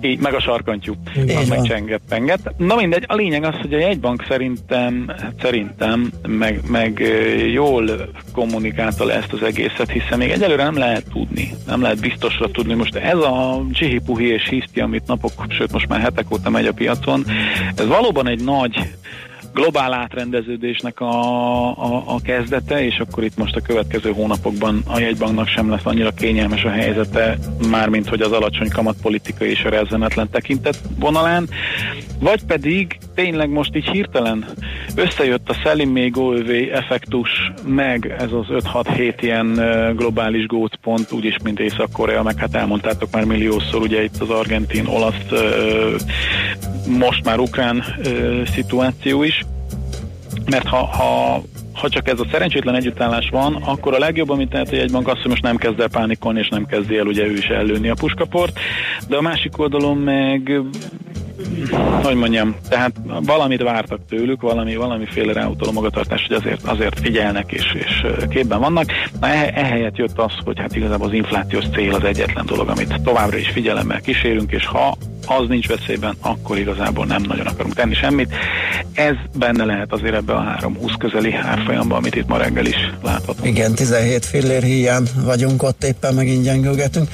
Így, 0.01 0.19
meg 0.19 0.33
a 0.33 0.39
sarkantyú. 0.39 0.93
Az 1.15 1.47
meg 1.47 1.57
van. 1.57 1.63
csengett, 1.63 2.01
penget. 2.09 2.53
Na 2.57 2.75
mindegy, 2.75 3.03
a 3.07 3.15
lényeg 3.15 3.43
az, 3.43 3.55
hogy 3.55 3.73
a 3.73 3.77
jegybank 3.77 4.25
szerintem, 4.27 5.11
szerintem 5.41 6.11
meg, 6.27 6.61
meg 6.67 6.99
jól 7.51 8.09
kommunikálta 8.33 9.05
le 9.05 9.13
ezt 9.13 9.33
az 9.33 9.43
egészet, 9.43 9.91
hiszen 9.91 10.17
még 10.17 10.29
egyelőre 10.29 10.63
nem 10.63 10.77
lehet 10.77 11.05
tudni, 11.11 11.53
nem 11.67 11.81
lehet 11.81 11.99
biztosra 11.99 12.51
tudni. 12.51 12.73
Most 12.73 12.95
ez 12.95 13.17
a 13.17 13.65
csihipuhi 13.71 14.27
és 14.27 14.47
hiszti, 14.47 14.79
amit 14.79 15.07
napok, 15.07 15.45
sőt 15.49 15.71
most 15.71 15.87
már 15.87 15.99
hetek 15.99 16.31
óta 16.31 16.49
megy 16.49 16.65
a 16.65 16.73
piacon, 16.73 17.25
ez 17.75 17.87
valóban 17.87 18.27
egy 18.27 18.43
nagy 18.43 18.93
globál 19.53 19.93
átrendeződésnek 19.93 20.99
a, 20.99 21.67
a, 21.67 22.03
a 22.05 22.21
kezdete, 22.21 22.85
és 22.85 22.99
akkor 22.99 23.23
itt 23.23 23.37
most 23.37 23.55
a 23.55 23.61
következő 23.61 24.11
hónapokban 24.11 24.81
a 24.87 24.99
jegybanknak 24.99 25.47
sem 25.47 25.69
lesz 25.69 25.85
annyira 25.85 26.11
kényelmes 26.11 26.63
a 26.63 26.69
helyzete, 26.69 27.37
mármint 27.69 28.09
hogy 28.09 28.21
az 28.21 28.31
alacsony 28.31 28.69
kamatpolitika 28.69 29.45
és 29.45 29.63
a 29.63 29.69
rezzenetlen 29.69 30.29
tekintet 30.29 30.79
vonalán, 30.99 31.49
vagy 32.19 32.43
pedig 32.43 32.97
tényleg 33.17 33.49
most 33.49 33.75
így 33.75 33.89
hirtelen 33.89 34.45
összejött 34.95 35.49
a 35.49 35.53
Selim 35.53 35.89
még 35.89 36.17
OÖV 36.17 36.49
effektus, 36.71 37.51
meg 37.65 38.15
ez 38.19 38.31
az 38.31 38.45
5-6-7 38.49 39.13
ilyen 39.19 39.53
globális 39.95 40.45
gócpont, 40.45 41.11
úgyis, 41.11 41.35
mint 41.43 41.59
Észak-Korea, 41.59 42.23
meg 42.23 42.37
hát 42.37 42.55
elmondtátok 42.55 43.11
már 43.11 43.23
milliószor, 43.23 43.81
ugye 43.81 44.03
itt 44.03 44.17
az 44.19 44.29
argentin, 44.29 44.85
olasz, 44.85 45.25
most 46.99 47.23
már 47.23 47.39
ukrán 47.39 47.83
szituáció 48.53 49.23
is, 49.23 49.45
mert 50.45 50.67
ha, 50.67 50.85
ha 50.85 51.41
ha 51.73 51.89
csak 51.89 52.07
ez 52.07 52.19
a 52.19 52.27
szerencsétlen 52.31 52.75
együttállás 52.75 53.29
van, 53.29 53.55
akkor 53.55 53.93
a 53.93 53.99
legjobb, 53.99 54.29
amit 54.29 54.49
tehet 54.49 54.69
egy 54.69 54.91
bank 54.91 55.07
az, 55.07 55.21
hogy 55.21 55.29
most 55.29 55.41
nem 55.41 55.57
kezd 55.57 55.79
el 55.79 55.87
pánikolni, 55.87 56.39
és 56.39 56.49
nem 56.49 56.65
kezdi 56.65 56.97
el 56.97 57.05
ugye 57.05 57.25
ő 57.25 57.31
is 57.31 57.45
ellőni 57.45 57.89
a 57.89 57.95
puskaport, 57.99 58.59
de 59.07 59.17
a 59.17 59.21
másik 59.21 59.57
oldalon 59.57 59.97
meg 59.97 60.61
hogy 62.03 62.15
mondjam, 62.15 62.55
tehát 62.69 62.91
valamit 63.21 63.61
vártak 63.61 63.99
tőlük, 64.09 64.41
valami, 64.41 64.75
valamiféle 64.75 65.33
ráutaló 65.33 65.71
magatartás, 65.71 66.25
hogy 66.27 66.35
azért, 66.35 66.63
azért 66.63 66.99
figyelnek 66.99 67.51
és, 67.51 67.73
és 67.73 68.05
képben 68.29 68.59
vannak. 68.59 68.85
Na, 69.19 69.27
eh, 69.27 69.47
ehelyett 69.53 69.95
jött 69.95 70.19
az, 70.19 70.31
hogy 70.45 70.59
hát 70.59 70.75
igazából 70.75 71.07
az 71.07 71.13
inflációs 71.13 71.65
cél 71.73 71.93
az 71.93 72.03
egyetlen 72.03 72.45
dolog, 72.45 72.69
amit 72.69 73.01
továbbra 73.03 73.37
is 73.37 73.49
figyelemmel 73.49 74.01
kísérünk, 74.01 74.51
és 74.51 74.65
ha 74.65 74.97
az 75.27 75.47
nincs 75.47 75.67
veszélyben, 75.67 76.15
akkor 76.21 76.57
igazából 76.57 77.05
nem 77.05 77.21
nagyon 77.21 77.47
akarunk 77.47 77.73
tenni 77.73 77.93
semmit. 77.93 78.33
Ez 78.93 79.15
benne 79.37 79.65
lehet 79.65 79.91
azért 79.93 80.13
ebbe 80.13 80.33
a 80.33 80.57
3-20 80.61 80.93
közeli 80.97 81.33
árfolyamban, 81.33 81.97
amit 81.97 82.15
itt 82.15 82.27
ma 82.27 82.37
reggel 82.37 82.65
is 82.65 82.91
láthatunk. 83.03 83.47
Igen, 83.47 83.75
17 83.75 84.25
fillér 84.25 84.63
híján 84.63 85.07
vagyunk 85.23 85.63
ott, 85.63 85.83
éppen 85.83 86.13
megint 86.13 86.43
gyengülgetünk. 86.43 87.09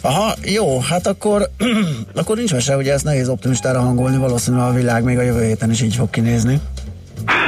Aha, 0.00 0.34
jó, 0.44 0.80
hát 0.80 1.06
akkor, 1.06 1.50
akkor 2.14 2.36
nincs 2.36 2.52
mese, 2.52 2.76
ugye 2.76 2.92
ezt 2.92 3.04
nehéz 3.04 3.28
optimistára 3.28 3.80
hangolni, 3.80 4.16
valószínűleg 4.16 4.68
a 4.68 4.72
világ 4.72 5.04
még 5.04 5.18
a 5.18 5.22
jövő 5.22 5.44
héten 5.44 5.70
is 5.70 5.82
így 5.82 5.94
fog 5.94 6.10
kinézni. 6.10 6.60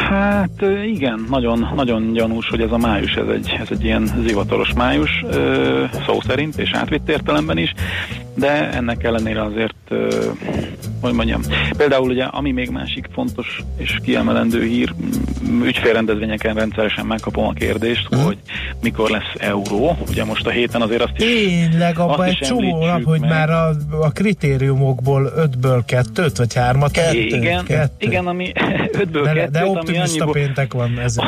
Hát 0.08 0.62
igen, 0.86 1.26
nagyon, 1.30 1.72
nagyon 1.74 2.12
gyanús, 2.12 2.48
hogy 2.48 2.60
ez 2.60 2.70
a 2.70 2.76
május, 2.76 3.14
ez 3.14 3.26
egy, 3.28 3.56
ez 3.60 3.66
egy 3.70 3.84
ilyen 3.84 4.10
zivataros 4.26 4.72
május, 4.72 5.24
szó 6.06 6.20
szerint, 6.26 6.58
és 6.58 6.70
átvitt 6.72 7.08
értelemben 7.08 7.58
is, 7.58 7.74
de 8.38 8.70
ennek 8.72 9.04
ellenére 9.04 9.42
azért, 9.44 9.74
hogy 11.00 11.12
mondjam, 11.12 11.40
például 11.76 12.10
ugye, 12.10 12.24
ami 12.24 12.52
még 12.52 12.70
másik 12.70 13.06
fontos 13.12 13.62
és 13.76 13.98
kiemelendő 14.04 14.62
hír, 14.64 14.94
ügyfélrendezvényeken 15.62 16.54
rendszeresen 16.54 17.06
megkapom 17.06 17.46
a 17.46 17.52
kérdést, 17.52 18.08
Mhm. 18.10 18.20
hogy 18.20 18.38
mikor 18.82 19.10
lesz 19.10 19.32
euró, 19.38 19.96
ugye 20.08 20.24
most 20.24 20.46
a 20.46 20.50
héten 20.50 20.82
azért 20.82 21.02
azt 21.02 21.12
is 21.16 21.24
Tényleg, 21.24 21.98
abban 21.98 22.18
azt 22.20 22.28
egy 22.28 22.36
csomó 22.48 22.86
nap, 22.86 23.02
hogy 23.04 23.20
meg. 23.20 23.30
már 23.30 23.50
a, 23.50 23.68
a 24.00 24.10
kritériumokból 24.10 25.32
ötből 25.36 25.84
kettőt, 25.86 26.36
vagy 26.36 26.54
hármat. 26.54 26.90
Kettő, 26.90 27.18
igen, 27.18 27.64
kettő. 27.64 28.06
igen, 28.06 28.26
ami 28.26 28.52
ötből 29.00 29.22
De, 29.24 29.32
kettőt, 29.32 29.50
de 29.50 29.58
ami 29.60 29.68
optimista 29.68 30.24
annyiból, 30.24 30.32
péntek 30.42 30.72
van 30.72 30.98
ez. 30.98 31.16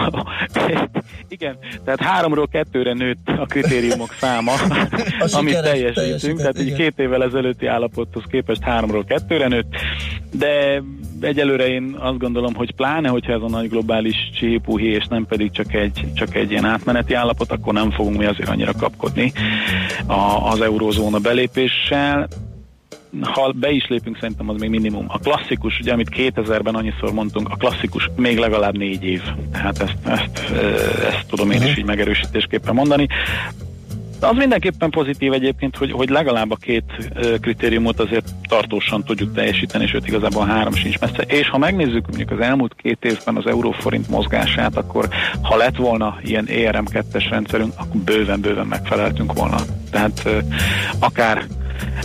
Igen, 1.28 1.56
tehát 1.84 2.00
háromról 2.00 2.48
kettőre 2.48 2.92
nőtt 2.92 3.28
a 3.38 3.46
kritériumok 3.46 4.14
száma, 4.20 4.52
amit 5.38 5.60
teljesítünk, 5.62 5.94
teljesített, 5.94 6.36
tehát 6.36 6.60
így 6.60 6.72
két 6.74 6.98
évvel 7.00 7.22
ezelőtti 7.22 7.66
állapothoz 7.66 8.22
képest 8.28 8.62
háromról 8.62 9.04
kettőre 9.04 9.48
nőtt, 9.48 9.74
de 10.32 10.82
egyelőre 11.20 11.66
én 11.68 11.96
azt 11.98 12.18
gondolom, 12.18 12.54
hogy 12.54 12.74
pláne, 12.74 13.08
hogyha 13.08 13.32
ez 13.32 13.42
a 13.42 13.48
nagy 13.48 13.68
globális 13.68 14.30
csípuhi, 14.34 14.86
és 14.86 15.06
nem 15.06 15.26
pedig 15.26 15.50
csak 15.50 15.74
egy, 15.74 16.06
csak 16.14 16.34
egy 16.34 16.50
ilyen 16.50 16.64
átmeneti 16.64 17.14
állapot, 17.14 17.52
akkor 17.52 17.72
nem 17.72 17.90
fogunk 17.90 18.16
mi 18.16 18.24
azért 18.24 18.48
annyira 18.48 18.72
kapkodni 18.78 19.32
a, 20.06 20.50
az 20.50 20.60
eurózóna 20.60 21.18
belépéssel 21.18 22.28
ha 23.22 23.52
be 23.52 23.70
is 23.70 23.86
lépünk, 23.88 24.18
szerintem 24.20 24.48
az 24.48 24.60
még 24.60 24.70
minimum. 24.70 25.04
A 25.08 25.18
klasszikus, 25.18 25.78
ugye, 25.78 25.92
amit 25.92 26.08
2000-ben 26.16 26.74
annyiszor 26.74 27.12
mondtunk, 27.12 27.48
a 27.48 27.56
klasszikus 27.56 28.10
még 28.16 28.38
legalább 28.38 28.76
négy 28.76 29.04
év. 29.04 29.22
Tehát 29.52 29.78
ezt, 29.78 29.96
ezt, 30.06 30.50
ö, 30.52 30.66
ezt 31.06 31.26
tudom 31.28 31.50
én 31.50 31.62
is 31.62 31.76
így 31.76 31.84
megerősítésképpen 31.84 32.74
mondani. 32.74 33.06
Az 34.20 34.36
mindenképpen 34.36 34.90
pozitív 34.90 35.32
egyébként, 35.32 35.76
hogy, 35.76 35.92
hogy 35.92 36.08
legalább 36.08 36.50
a 36.50 36.56
két 36.56 36.84
kritériumot 37.40 38.00
azért 38.00 38.30
tartósan 38.48 39.04
tudjuk 39.04 39.34
teljesíteni, 39.34 39.86
sőt 39.86 40.06
igazából 40.06 40.46
három 40.46 40.74
sincs 40.74 40.98
messze. 40.98 41.22
És 41.22 41.48
ha 41.48 41.58
megnézzük 41.58 42.06
mondjuk 42.06 42.30
az 42.30 42.40
elmúlt 42.40 42.74
két 42.74 43.04
évben 43.04 43.36
az 43.36 43.46
euróforint 43.46 44.08
mozgását, 44.08 44.76
akkor 44.76 45.08
ha 45.42 45.56
lett 45.56 45.76
volna 45.76 46.18
ilyen 46.22 46.46
ERM2-es 46.48 47.26
rendszerünk, 47.30 47.72
akkor 47.76 48.00
bőven-bőven 48.00 48.66
megfeleltünk 48.66 49.32
volna. 49.32 49.56
Tehát 49.90 50.28
akár 50.98 51.44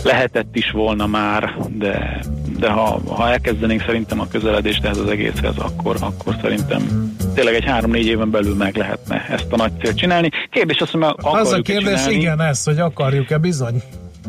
lehetett 0.04 0.56
is 0.56 0.70
volna 0.70 1.06
már, 1.06 1.56
de, 1.68 2.20
de 2.58 2.70
ha, 2.70 3.00
ha 3.08 3.30
elkezdenénk 3.30 3.82
szerintem 3.86 4.20
a 4.20 4.28
közeledést 4.28 4.84
ehhez 4.84 4.98
az 4.98 5.08
egészhez, 5.08 5.56
akkor, 5.58 5.96
akkor 6.00 6.36
szerintem 6.40 7.14
tényleg 7.36 7.54
egy 7.54 7.64
három-négy 7.64 8.06
éven 8.06 8.30
belül 8.30 8.54
meg 8.54 8.76
lehetne 8.76 9.26
ezt 9.28 9.52
a 9.52 9.56
nagy 9.56 9.72
célt 9.82 9.96
csinálni. 9.96 10.30
Kérdés 10.50 10.80
az, 10.80 10.90
hogy 10.90 11.02
akarjuk 11.02 11.46
Az 11.46 11.52
a 11.52 11.60
kérdés, 11.62 11.84
csinálni, 11.94 12.14
igen, 12.14 12.40
ez, 12.40 12.64
hogy 12.64 12.78
akarjuk-e 12.78 13.38
bizony. 13.38 13.82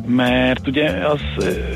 mert 0.07 0.67
ugye 0.67 0.89
az 0.89 1.19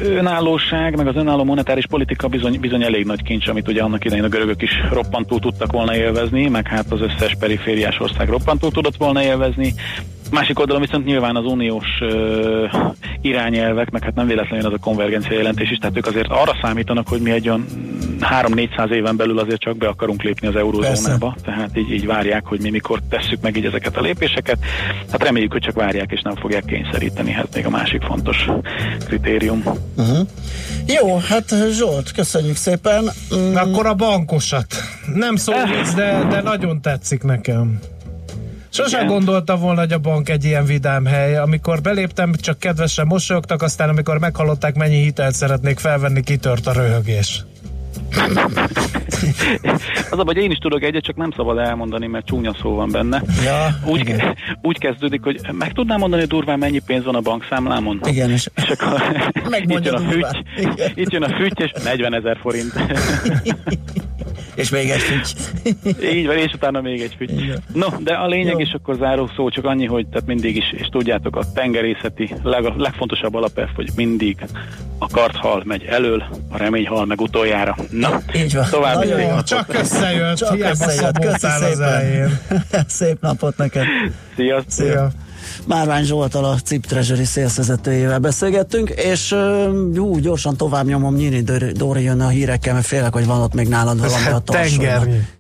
önállóság, 0.03 0.95
meg 0.95 1.07
az 1.07 1.15
önálló 1.15 1.43
monetáris 1.43 1.87
politika 1.87 2.27
bizony, 2.27 2.59
bizony 2.59 2.83
elég 2.83 3.05
nagy 3.05 3.23
kincs, 3.23 3.47
amit 3.47 3.67
ugye 3.67 3.81
annak 3.81 4.05
idején 4.05 4.23
a 4.23 4.27
görögök 4.27 4.61
is 4.61 4.71
roppantól 4.91 5.39
tudtak 5.39 5.71
volna 5.71 5.95
élvezni, 5.95 6.47
meg 6.47 6.67
hát 6.67 6.91
az 6.91 7.01
összes 7.01 7.35
perifériás 7.39 7.99
ország 7.99 8.29
roppantól 8.29 8.71
tudott 8.71 8.97
volna 8.97 9.23
élvezni. 9.23 9.73
Másik 10.31 10.59
oldalon 10.59 10.81
viszont 10.81 11.05
nyilván 11.05 11.35
az 11.35 11.45
uniós 11.45 11.87
ö, 12.01 12.65
irányelvek, 13.21 13.89
meg 13.91 14.03
hát 14.03 14.15
nem 14.15 14.27
véletlenül 14.27 14.65
az 14.65 14.73
a 14.73 14.77
konvergencia 14.77 15.37
jelentés 15.37 15.71
is, 15.71 15.77
tehát 15.77 15.97
ők 15.97 16.05
azért 16.05 16.27
arra 16.29 16.57
számítanak, 16.61 17.07
hogy 17.07 17.21
mi 17.21 17.31
egy 17.31 17.47
olyan 17.49 17.65
3-400 18.29 18.91
éven 18.91 19.15
belül 19.15 19.39
azért 19.39 19.59
csak 19.59 19.77
be 19.77 19.87
akarunk 19.87 20.21
lépni 20.23 20.47
az 20.47 20.55
eurózónába, 20.55 21.35
tehát 21.43 21.77
így, 21.77 21.91
így 21.91 22.05
várják, 22.05 22.45
hogy 22.45 22.61
mi 22.61 22.69
mikor 22.69 22.99
tesszük 23.09 23.41
meg 23.41 23.57
így 23.57 23.65
ezeket 23.65 23.97
a 23.97 24.01
lépéseket. 24.01 24.57
Hát 25.11 25.23
reméljük, 25.23 25.51
hogy 25.51 25.61
csak 25.61 25.75
várják 25.75 26.11
és 26.11 26.21
nem 26.21 26.35
fogják 26.35 26.65
kényszeríteni, 26.65 27.31
hát 27.31 27.55
még 27.55 27.65
a 27.65 27.69
másik 27.69 28.01
fontos 28.01 28.49
kritérium. 29.05 29.63
Uh-huh. 29.97 30.27
Jó, 30.87 31.17
hát 31.17 31.55
Zsolt, 31.71 32.11
köszönjük 32.11 32.55
szépen. 32.55 33.03
Mm, 33.35 33.55
Akkor 33.55 33.85
a 33.85 33.93
bankosat. 33.93 34.75
Nem 35.15 35.35
szó, 35.35 35.53
de, 35.95 36.25
de 36.29 36.41
nagyon 36.41 36.81
tetszik 36.81 37.23
nekem. 37.23 37.79
Sosem 38.73 39.07
gondoltam 39.07 39.59
volna, 39.59 39.79
hogy 39.79 39.93
a 39.93 39.99
bank 39.99 40.29
egy 40.29 40.43
ilyen 40.43 40.65
vidám 40.65 41.05
hely. 41.05 41.37
Amikor 41.37 41.81
beléptem, 41.81 42.33
csak 42.33 42.59
kedvesen 42.59 43.07
mosolyogtak, 43.07 43.61
aztán 43.61 43.89
amikor 43.89 44.19
meghallották, 44.19 44.75
mennyi 44.75 45.01
hitelt 45.01 45.35
szeretnék 45.35 45.79
felvenni, 45.79 46.21
kitört 46.21 46.67
a 46.67 46.71
röhögés. 46.71 47.43
Az 50.11 50.19
a, 50.19 50.23
hogy 50.23 50.37
én 50.37 50.51
is 50.51 50.57
tudok 50.57 50.83
egyet, 50.83 51.03
csak 51.03 51.15
nem 51.15 51.31
szabad 51.35 51.57
elmondani, 51.57 52.07
mert 52.07 52.25
csúnya 52.25 52.53
szó 52.61 52.75
van 52.75 52.91
benne. 52.91 53.23
Ja, 53.43 53.79
úgy, 53.85 53.99
igen. 53.99 54.35
úgy 54.61 54.77
kezdődik, 54.77 55.23
hogy 55.23 55.39
meg 55.51 55.71
tudnám 55.71 55.99
mondani 55.99 56.23
durván, 56.25 56.59
mennyi 56.59 56.79
pénz 56.85 57.03
van 57.03 57.15
a 57.15 57.21
bankszámlámon? 57.21 57.99
Igen, 58.03 58.31
és, 58.31 58.49
és 58.55 58.69
akkor 58.69 59.01
itt 59.67 59.85
jön 59.85 59.93
a 59.93 59.99
füty, 59.99 60.43
itt 60.95 61.11
jön 61.11 61.23
a 61.23 61.35
füty, 61.35 61.63
és 61.63 61.71
40 61.83 62.13
ezer 62.13 62.37
forint. 62.41 62.73
és 64.55 64.69
még 64.69 64.89
egy 64.89 65.01
fügy. 65.01 65.35
Így 66.13 66.25
van, 66.25 66.37
és 66.37 66.53
utána 66.53 66.81
még 66.81 67.01
egy 67.01 67.15
füty. 67.17 67.53
No, 67.73 67.87
de 67.99 68.13
a 68.13 68.27
lényeg 68.27 68.53
Jó. 68.53 68.59
is 68.59 68.71
akkor 68.73 68.95
záró 68.95 69.29
szó, 69.35 69.49
csak 69.49 69.65
annyi, 69.65 69.85
hogy 69.85 70.07
tehát 70.07 70.27
mindig 70.27 70.55
is, 70.55 70.71
és 70.77 70.87
tudjátok, 70.91 71.35
a 71.35 71.43
tengerészeti 71.53 72.33
leg, 72.43 72.63
legfontosabb 72.77 73.35
alapelv, 73.35 73.69
hogy 73.75 73.89
mindig 73.95 74.37
a 74.97 75.07
karthal 75.07 75.61
megy 75.65 75.83
elől, 75.83 76.23
a 76.49 76.57
reményhal 76.57 77.05
meg 77.05 77.21
utoljára. 77.21 77.75
Na, 77.89 78.21
Így 78.35 78.53
van. 78.53 78.65
további 78.69 79.05
Nagyon 79.07 79.21
jó. 79.21 79.27
napot. 79.27 79.45
Csak 79.47 79.73
összejött, 79.73 80.37
Csak 80.37 80.59
összejött. 80.59 81.19
Köszi 81.19 81.47
elején. 81.47 82.27
szépen. 82.49 82.83
Szép 82.87 83.17
napot 83.21 83.57
neked. 83.57 83.85
Sziasztok! 84.35 84.71
Szia. 84.71 85.09
Márvány 85.65 86.03
Zsoltal 86.03 86.45
a 86.45 86.55
CIP 86.63 86.85
Treasury 86.85 87.23
szélszezetőjével 87.25 88.19
beszélgettünk, 88.19 88.89
és 88.89 89.35
jó, 89.93 90.17
gyorsan 90.17 90.57
tovább 90.57 90.85
nyomom, 90.85 91.15
Nyíri 91.15 91.41
Dóri- 91.73 92.03
jön 92.03 92.21
a 92.21 92.27
hírekkel, 92.27 92.73
mert 92.73 92.85
félek, 92.85 93.13
hogy 93.13 93.25
van 93.25 93.41
ott 93.41 93.53
még 93.53 93.67
nálad 93.67 93.99
valami 93.99 94.25
a 94.25 94.31
Hát 94.31 94.43
tengernyi. 94.43 95.21